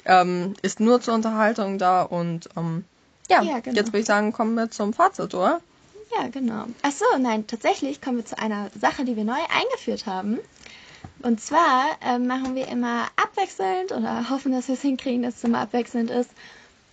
ähm, 0.06 0.54
ist 0.62 0.80
nur 0.80 1.02
zur 1.02 1.14
Unterhaltung 1.14 1.78
da 1.78 2.02
und 2.04 2.50
ähm, 2.58 2.86
ja, 3.30 3.44
Ja, 3.44 3.60
genau. 3.60 3.76
jetzt 3.78 3.88
würde 3.88 4.00
ich 4.00 4.06
sagen, 4.06 4.32
kommen 4.34 4.56
wir 4.56 4.72
zum 4.72 4.94
Fazit, 4.94 5.34
oder? 5.34 5.62
ja, 6.18 6.28
genau. 6.28 6.66
Ach 6.82 6.92
so, 6.92 7.06
nein, 7.20 7.46
tatsächlich 7.46 8.02
kommen 8.02 8.18
wir 8.18 8.26
zu 8.26 8.38
einer 8.40 8.72
Sache, 8.80 9.06
die 9.06 9.16
wir 9.16 9.24
neu 9.24 9.38
eingeführt 9.54 10.06
haben. 10.08 10.40
Und 11.22 11.40
zwar 11.40 11.86
ähm, 12.04 12.28
machen 12.28 12.56
wir 12.56 12.68
immer 12.68 13.06
abwechselnd 13.16 13.92
oder 13.92 14.30
hoffen, 14.30 14.52
dass 14.52 14.68
wir 14.68 14.76
es 14.76 14.82
hinkriegen, 14.82 15.22
dass 15.22 15.36
es 15.38 15.44
immer 15.44 15.60
abwechselnd 15.60 16.10
ist, 16.10 16.30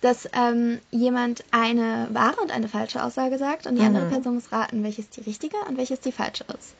dass 0.01 0.29
ähm, 0.33 0.79
jemand 0.91 1.43
eine 1.51 2.07
wahre 2.11 2.39
und 2.41 2.51
eine 2.51 2.67
falsche 2.67 3.03
Aussage 3.03 3.37
sagt 3.37 3.65
und 3.67 3.75
die 3.75 3.81
Mhm. 3.81 3.87
andere 3.87 4.05
Person 4.05 4.35
muss 4.35 4.51
raten, 4.51 4.83
welches 4.83 5.09
die 5.09 5.21
richtige 5.21 5.57
und 5.67 5.77
welches 5.77 5.99
die 6.01 6.11
falsche 6.11 6.45
ist. 6.57 6.73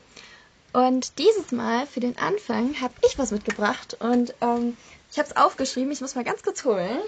Und 0.72 1.18
dieses 1.18 1.50
Mal 1.50 1.86
für 1.86 2.00
den 2.00 2.16
Anfang 2.18 2.80
habe 2.80 2.94
ich 3.06 3.18
was 3.18 3.30
mitgebracht 3.30 3.96
und 4.00 4.34
ähm, 4.40 4.76
ich 5.10 5.18
habe 5.18 5.28
es 5.28 5.36
aufgeschrieben. 5.36 5.90
Ich 5.90 6.00
muss 6.00 6.14
mal 6.14 6.24
ganz 6.24 6.42
kurz 6.42 6.64
holen. 6.64 6.98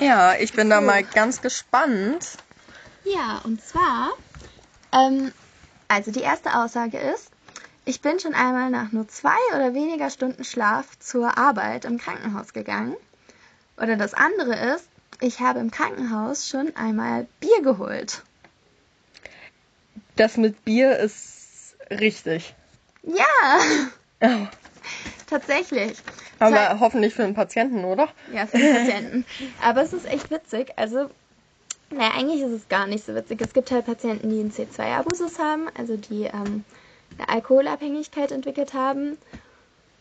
Ja, 0.00 0.34
ich 0.34 0.52
bin 0.54 0.70
da 0.70 0.78
Cool. 0.78 0.86
mal 0.86 1.02
ganz 1.04 1.42
gespannt. 1.42 2.26
Ja, 3.04 3.40
und 3.44 3.62
zwar, 3.62 4.10
ähm, 4.92 5.32
also 5.88 6.10
die 6.10 6.20
erste 6.22 6.54
Aussage 6.56 6.98
ist, 6.98 7.30
ich 7.84 8.00
bin 8.00 8.18
schon 8.20 8.34
einmal 8.34 8.70
nach 8.70 8.92
nur 8.92 9.06
zwei 9.08 9.36
oder 9.54 9.74
weniger 9.74 10.10
Stunden 10.10 10.44
Schlaf 10.44 10.98
zur 10.98 11.36
Arbeit 11.36 11.84
im 11.84 11.98
Krankenhaus 11.98 12.52
gegangen. 12.52 12.96
Oder 13.80 13.96
das 13.96 14.14
andere 14.14 14.74
ist, 14.74 14.86
ich 15.20 15.40
habe 15.40 15.58
im 15.60 15.70
Krankenhaus 15.70 16.48
schon 16.48 16.74
einmal 16.76 17.26
Bier 17.40 17.62
geholt. 17.62 18.22
Das 20.16 20.36
mit 20.36 20.64
Bier 20.64 20.98
ist 20.98 21.74
richtig. 21.90 22.54
Ja, 23.02 23.58
Ja. 24.22 24.48
tatsächlich. 25.28 25.96
Aber 26.38 26.56
Zwei- 26.56 26.78
hoffentlich 26.78 27.14
für 27.14 27.22
den 27.22 27.34
Patienten, 27.34 27.84
oder? 27.84 28.08
Ja, 28.32 28.46
für 28.46 28.58
die 28.58 28.72
Patienten. 28.72 29.26
Aber 29.62 29.82
es 29.82 29.92
ist 29.92 30.06
echt 30.06 30.30
witzig. 30.30 30.72
Also, 30.76 31.10
naja, 31.90 32.12
eigentlich 32.16 32.40
ist 32.42 32.52
es 32.52 32.68
gar 32.68 32.86
nicht 32.86 33.04
so 33.04 33.14
witzig. 33.14 33.40
Es 33.40 33.52
gibt 33.52 33.70
halt 33.70 33.86
Patienten, 33.86 34.28
die 34.30 34.40
einen 34.40 34.52
C2-Abusus 34.52 35.38
haben, 35.38 35.68
also 35.76 35.96
die 35.96 36.24
ähm, 36.24 36.64
eine 37.18 37.28
Alkoholabhängigkeit 37.28 38.30
entwickelt 38.32 38.74
haben. 38.74 39.18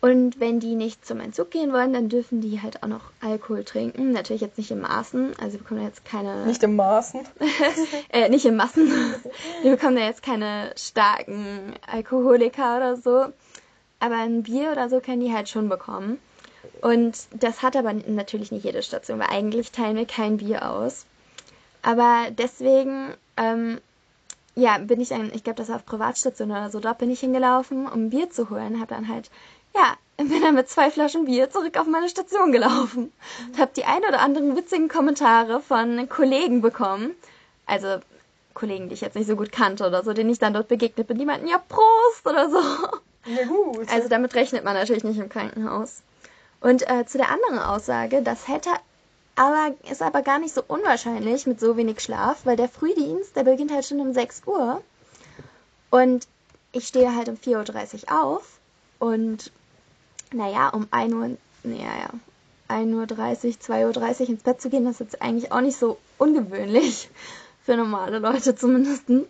Und 0.01 0.39
wenn 0.39 0.62
die 0.62 0.75
nicht 0.75 1.05
zum 1.05 1.19
Entzug 1.19 1.51
gehen 1.51 1.73
wollen, 1.73 1.91
dann 1.91 2.07
dürfen 2.07 2.39
die 2.39 2.62
halt 2.62 2.83
auch 2.83 2.88
noch 2.88 3.12
Alkohol 3.19 3.65
trinken. 3.65 4.13
Natürlich 4.13 4.41
jetzt 4.41 4.57
nicht 4.57 4.71
in 4.71 4.79
Maßen. 4.79 5.33
Also 5.39 5.53
wir 5.53 5.59
bekommen 5.59 5.83
jetzt 5.83 6.05
keine. 6.05 6.45
Nicht 6.45 6.63
im 6.63 6.77
Maßen. 6.77 7.21
äh, 8.09 8.29
nicht 8.29 8.45
in 8.45 8.55
Massen. 8.55 8.89
Wir 9.62 9.71
bekommen 9.71 9.97
da 9.97 10.03
jetzt 10.03 10.23
keine 10.23 10.71
starken 10.77 11.73
Alkoholiker 11.85 12.77
oder 12.77 12.95
so. 12.95 13.25
Aber 13.99 14.15
ein 14.15 14.43
Bier 14.43 14.71
oder 14.71 14.89
so 14.89 15.01
können 15.01 15.19
die 15.19 15.33
halt 15.33 15.49
schon 15.49 15.67
bekommen. 15.67 16.17
Und 16.81 17.27
das 17.31 17.62
hat 17.62 17.75
aber 17.75 17.93
natürlich 17.93 18.51
nicht 18.51 18.63
jede 18.63 18.83
Station, 18.83 19.19
weil 19.19 19.29
eigentlich 19.29 19.71
teilen 19.71 19.97
wir 19.97 20.05
kein 20.05 20.38
Bier 20.38 20.69
aus. 20.69 21.05
Aber 21.81 22.27
deswegen, 22.31 23.13
ähm, 23.38 23.79
ja, 24.55 24.77
bin 24.77 25.01
ich 25.01 25.09
dann, 25.09 25.31
ich 25.33 25.43
glaube, 25.43 25.57
das 25.57 25.69
war 25.69 25.77
auf 25.77 25.85
Privatstation 25.85 26.51
oder 26.51 26.69
so, 26.69 26.79
dort 26.79 26.97
bin 26.97 27.12
ich 27.12 27.19
hingelaufen, 27.19 27.88
um 27.88 28.09
Bier 28.09 28.29
zu 28.29 28.49
holen. 28.49 28.79
Habe 28.79 28.95
dann 28.95 29.07
halt, 29.07 29.29
ja, 29.75 29.95
bin 30.17 30.41
dann 30.41 30.55
mit 30.55 30.69
zwei 30.69 30.91
Flaschen 30.91 31.25
Bier 31.25 31.49
zurück 31.49 31.77
auf 31.77 31.88
meine 31.88 32.10
Station 32.10 32.51
gelaufen. 32.51 33.12
Und 33.47 33.60
habe 33.60 33.71
die 33.75 33.86
ein 33.86 34.03
oder 34.03 34.19
anderen 34.21 34.55
witzigen 34.55 34.89
Kommentare 34.89 35.62
von 35.62 36.08
Kollegen 36.10 36.62
bekommen. 36.62 37.15
Also 37.65 37.99
Kollegen, 38.53 38.89
die 38.89 38.95
ich 38.95 39.01
jetzt 39.01 39.15
nicht 39.15 39.27
so 39.27 39.36
gut 39.36 39.51
kannte 39.51 39.88
oder 39.88 40.03
so, 40.03 40.13
denen 40.13 40.29
ich 40.29 40.39
dann 40.39 40.53
dort 40.53 40.67
begegnet 40.67 41.08
bin, 41.08 41.17
die 41.17 41.25
meinten, 41.25 41.47
ja, 41.47 41.58
Prost 41.58 42.25
oder 42.25 42.49
so. 42.49 42.60
Ja, 43.25 43.45
gut. 43.45 43.89
Also 43.91 44.10
damit 44.10 44.34
rechnet 44.36 44.63
man 44.63 44.73
natürlich 44.73 45.03
nicht 45.03 45.19
im 45.19 45.29
Krankenhaus. 45.29 46.01
Und 46.62 46.89
äh, 46.89 47.05
zu 47.05 47.17
der 47.17 47.29
anderen 47.29 47.60
Aussage, 47.60 48.21
das 48.21 48.47
hätte 48.47 48.69
aber 49.36 49.73
ist 49.89 50.01
aber 50.01 50.21
gar 50.21 50.38
nicht 50.38 50.53
so 50.53 50.62
unwahrscheinlich 50.67 51.47
mit 51.47 51.62
so 51.62 51.77
wenig 51.77 52.01
Schlaf, 52.01 52.45
weil 52.45 52.58
der 52.58 52.67
Frühdienst, 52.67 53.38
der 53.38 53.43
beginnt 53.43 53.71
halt 53.71 53.86
schon 53.86 54.01
um 54.01 54.13
6 54.13 54.41
Uhr. 54.45 54.84
Und 55.89 56.27
ich 56.73 56.88
stehe 56.88 57.15
halt 57.15 57.29
um 57.29 57.36
4.30 57.36 58.12
Uhr 58.12 58.21
auf. 58.21 58.60
Und 58.99 59.51
naja, 60.33 60.69
um 60.69 60.87
1 60.91 61.13
Uhr, 61.13 61.29
naja, 61.63 61.83
ja, 61.83 62.75
1.30 62.75 62.93
Uhr, 62.93 63.03
2.30 63.93 64.21
Uhr 64.21 64.29
ins 64.29 64.43
Bett 64.43 64.61
zu 64.61 64.69
gehen, 64.69 64.85
das 64.85 64.95
ist 64.95 64.99
jetzt 64.99 65.21
eigentlich 65.21 65.51
auch 65.51 65.61
nicht 65.61 65.77
so 65.77 65.97
ungewöhnlich. 66.17 67.09
Für 67.65 67.75
normale 67.77 68.19
Leute 68.19 68.55
zumindestens. 68.55 69.27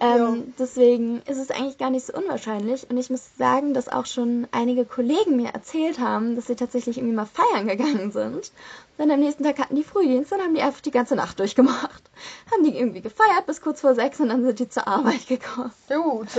Ähm, 0.00 0.54
Deswegen 0.58 1.20
ist 1.26 1.38
es 1.38 1.50
eigentlich 1.50 1.76
gar 1.76 1.90
nicht 1.90 2.06
so 2.06 2.14
unwahrscheinlich. 2.14 2.88
Und 2.88 2.96
ich 2.96 3.10
muss 3.10 3.36
sagen, 3.36 3.74
dass 3.74 3.88
auch 3.88 4.06
schon 4.06 4.48
einige 4.50 4.86
Kollegen 4.86 5.36
mir 5.36 5.50
erzählt 5.50 6.00
haben, 6.00 6.36
dass 6.36 6.46
sie 6.46 6.56
tatsächlich 6.56 6.96
irgendwie 6.96 7.14
mal 7.14 7.26
feiern 7.26 7.68
gegangen 7.68 8.10
sind. 8.10 8.50
Dann 8.96 9.10
am 9.10 9.20
nächsten 9.20 9.44
Tag 9.44 9.58
hatten 9.58 9.76
die 9.76 9.84
Frühdienst, 9.84 10.32
dann 10.32 10.40
haben 10.40 10.54
die 10.54 10.62
einfach 10.62 10.80
die 10.80 10.90
ganze 10.90 11.16
Nacht 11.16 11.38
durchgemacht. 11.38 12.02
Haben 12.50 12.64
die 12.64 12.76
irgendwie 12.76 13.02
gefeiert 13.02 13.46
bis 13.46 13.60
kurz 13.60 13.82
vor 13.82 13.94
sechs 13.94 14.20
und 14.20 14.30
dann 14.30 14.42
sind 14.42 14.58
die 14.58 14.68
zur 14.68 14.88
Arbeit 14.88 15.26
gekommen. 15.28 15.72
Ja, 15.88 15.98
gut. 15.98 16.28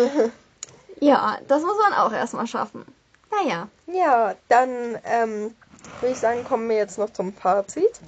Ja, 1.04 1.39
das 1.47 1.63
muss 1.63 1.78
man 1.80 1.93
auch 1.93 2.13
erstmal 2.13 2.45
schaffen. 2.45 2.86
Naja, 3.32 3.67
Ja, 3.88 4.36
dann 4.50 4.98
ähm, 5.06 5.56
würde 6.00 6.13
ich 6.13 6.20
sagen, 6.20 6.44
kommen 6.44 6.70
wir 6.70 6.78
jetzt 6.78 6.98
noch 6.98 7.10
zum 7.12 7.34
Fazit. 7.34 8.00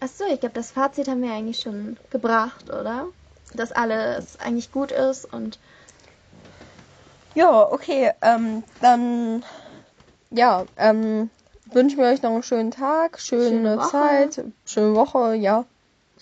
achso, 0.00 0.24
ich 0.24 0.40
glaube, 0.40 0.54
das 0.54 0.70
Fazit 0.70 1.08
haben 1.08 1.22
wir 1.22 1.32
eigentlich 1.32 1.60
schon 1.60 1.98
gebracht, 2.10 2.70
oder? 2.70 3.06
Dass 3.54 3.72
alles 3.72 4.38
eigentlich 4.40 4.70
gut 4.72 4.92
ist 4.92 5.24
und 5.32 5.58
Ja, 7.34 7.70
okay, 7.70 8.12
ähm, 8.22 8.62
dann 8.80 9.44
ja, 10.30 10.66
ähm, 10.76 11.30
wünschen 11.72 11.98
wir 11.98 12.06
euch 12.06 12.22
noch 12.22 12.30
einen 12.32 12.42
schönen 12.42 12.70
Tag, 12.70 13.18
schöne, 13.20 13.48
Schöne. 13.48 13.78
Zeit, 13.82 14.44
schöne 14.64 14.94
Woche, 14.94 15.34
ja. 15.34 15.64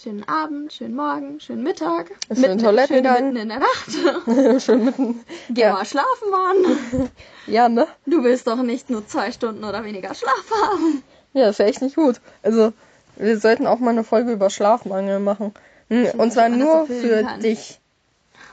Schönen 0.00 0.26
Abend, 0.28 0.72
schönen 0.72 0.94
Morgen, 0.94 1.40
schönen 1.40 1.62
Mittag. 1.62 2.10
Schönen 2.28 2.40
mitten- 2.42 2.58
Toilettengang. 2.58 3.16
schön 3.16 3.24
mitten 3.32 3.36
in 3.36 3.48
der 3.48 3.58
Nacht. 3.58 4.62
Schön 4.62 4.84
mitten. 4.84 5.20
Geh 5.50 5.62
Ja. 5.62 5.72
mal 5.72 5.84
schlafen, 5.84 6.30
Mann. 6.30 7.10
Ja, 7.46 7.68
ne? 7.68 7.86
Du 8.04 8.22
willst 8.24 8.46
doch 8.46 8.62
nicht 8.62 8.90
nur 8.90 9.06
zwei 9.06 9.32
Stunden 9.32 9.64
oder 9.64 9.82
weniger 9.82 10.14
Schlaf 10.14 10.50
haben. 10.50 11.02
Ja, 11.32 11.46
das 11.46 11.58
wäre 11.58 11.70
echt 11.70 11.80
nicht 11.80 11.96
gut. 11.96 12.20
Also, 12.42 12.72
wir 13.16 13.38
sollten 13.40 13.66
auch 13.66 13.78
mal 13.78 13.90
eine 13.90 14.04
Folge 14.04 14.32
über 14.32 14.50
Schlafmangel 14.50 15.18
machen. 15.18 15.54
Hm, 15.88 16.08
Und 16.18 16.30
zwar 16.32 16.50
nur 16.50 16.86
so 16.86 16.92
für 16.92 17.22
kann. 17.22 17.40
dich. 17.40 17.80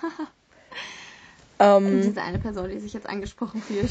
ähm, 1.60 2.02
Diese 2.04 2.22
eine 2.22 2.40
Person, 2.40 2.70
die 2.70 2.80
sich 2.80 2.94
jetzt 2.94 3.08
angesprochen 3.10 3.62
fühlt. 3.62 3.90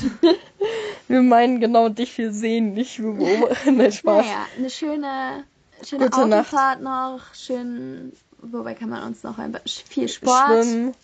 wir 1.09 1.21
meinen 1.23 1.61
genau 1.61 1.91
dich, 1.91 2.17
wir 2.17 2.33
sehen 2.33 2.73
nicht, 2.73 3.03
wir 3.03 3.13
beobachten. 3.13 3.93
Spaß. 3.93 4.25
Naja, 4.27 4.47
eine 4.57 4.71
schöne, 4.71 5.45
schöne 5.85 6.11
Gute 6.11 6.27
Nacht. 6.27 6.53
Autofahrt 6.53 6.81
noch. 6.83 7.21
Schön, 7.35 8.13
wobei 8.39 8.75
kann 8.75 8.89
man 8.91 9.03
uns 9.05 9.23
noch 9.23 9.39
ein 9.39 9.59
viel 9.67 10.09
Sport. 10.09 10.65
Schwimmen. 10.65 10.95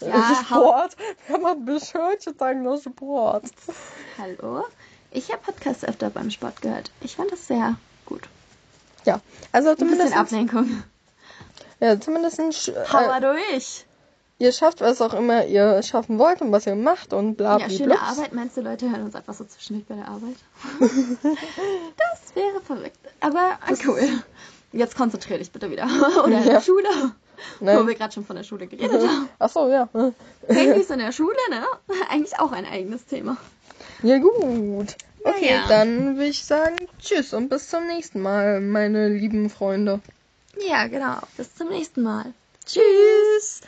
Ja, 0.00 0.34
Sport. 0.44 0.96
Kann 1.28 1.42
man 1.42 1.64
bescheuert 1.64 2.22
sagen, 2.22 2.62
nur 2.62 2.80
Sport. 2.80 3.44
Hallo. 4.18 4.64
Ich 5.10 5.30
habe 5.30 5.42
Podcasts 5.42 5.84
öfter 5.84 6.10
beim 6.10 6.30
Sport 6.30 6.62
gehört. 6.62 6.90
Ich 7.02 7.16
fand 7.16 7.30
das 7.30 7.46
sehr 7.46 7.76
gut. 8.06 8.28
Ja, 9.04 9.20
also 9.52 9.70
Ein 9.70 9.76
bisschen 9.76 9.90
zumindest, 9.90 10.16
Ablenkung. 10.16 10.82
ja, 11.80 12.00
zumindest 12.00 12.68
äh, 12.68 12.72
Power 12.84 13.20
durch. 13.20 13.84
Ihr 14.42 14.52
schafft, 14.52 14.80
was 14.80 15.00
auch 15.00 15.14
immer 15.14 15.46
ihr 15.46 15.82
schaffen 15.82 16.18
wollt 16.18 16.40
und 16.42 16.50
was 16.52 16.66
ihr 16.66 16.74
macht 16.74 17.12
und 17.12 17.36
bla 17.36 17.58
Ja, 17.58 17.66
bla 17.66 17.70
schöne 17.76 17.94
bla. 17.94 18.02
Arbeit. 18.02 18.32
Meinst 18.32 18.56
du, 18.56 18.60
Leute 18.60 18.90
hören 18.90 19.02
uns 19.04 19.14
einfach 19.14 19.34
so 19.34 19.44
zwischendurch 19.44 19.86
bei 19.86 19.94
der 19.94 20.08
Arbeit? 20.08 20.36
das 20.82 22.34
wäre 22.34 22.60
verrückt. 22.64 22.98
Aber 23.20 23.58
äh, 23.68 23.74
cool. 23.86 24.22
Jetzt 24.72 24.96
konzentrier 24.96 25.38
dich 25.38 25.52
bitte 25.52 25.70
wieder. 25.70 25.84
Oder 26.24 26.38
in 26.38 26.44
Ja. 26.46 26.52
der 26.54 26.60
Schule. 26.60 26.88
Wo 27.60 27.64
Nein. 27.64 27.86
wir 27.86 27.94
gerade 27.94 28.12
schon 28.12 28.24
von 28.24 28.36
der 28.36 28.44
Schule 28.44 28.66
geredet 28.66 28.92
haben. 29.06 29.28
Ach 29.38 29.48
so, 29.48 29.68
ja. 29.68 29.88
Handys 30.48 30.90
in 30.90 30.98
der 30.98 31.12
Schule, 31.12 31.36
ne? 31.50 31.62
Eigentlich 32.08 32.38
auch 32.38 32.52
ein 32.52 32.66
eigenes 32.66 33.04
Thema. 33.06 33.36
Ja, 34.02 34.18
gut. 34.18 34.96
Okay, 35.24 35.50
Naja. 35.54 35.64
dann 35.68 36.16
würde 36.16 36.26
ich 36.28 36.44
sagen, 36.44 36.76
tschüss 37.00 37.32
und 37.32 37.48
bis 37.48 37.68
zum 37.68 37.86
nächsten 37.86 38.20
Mal, 38.20 38.60
meine 38.60 39.08
lieben 39.08 39.50
Freunde. 39.50 40.00
Ja, 40.68 40.86
genau. 40.88 41.18
Bis 41.36 41.54
zum 41.54 41.68
nächsten 41.68 42.02
Mal. 42.02 42.32
Tschüss. 42.64 43.60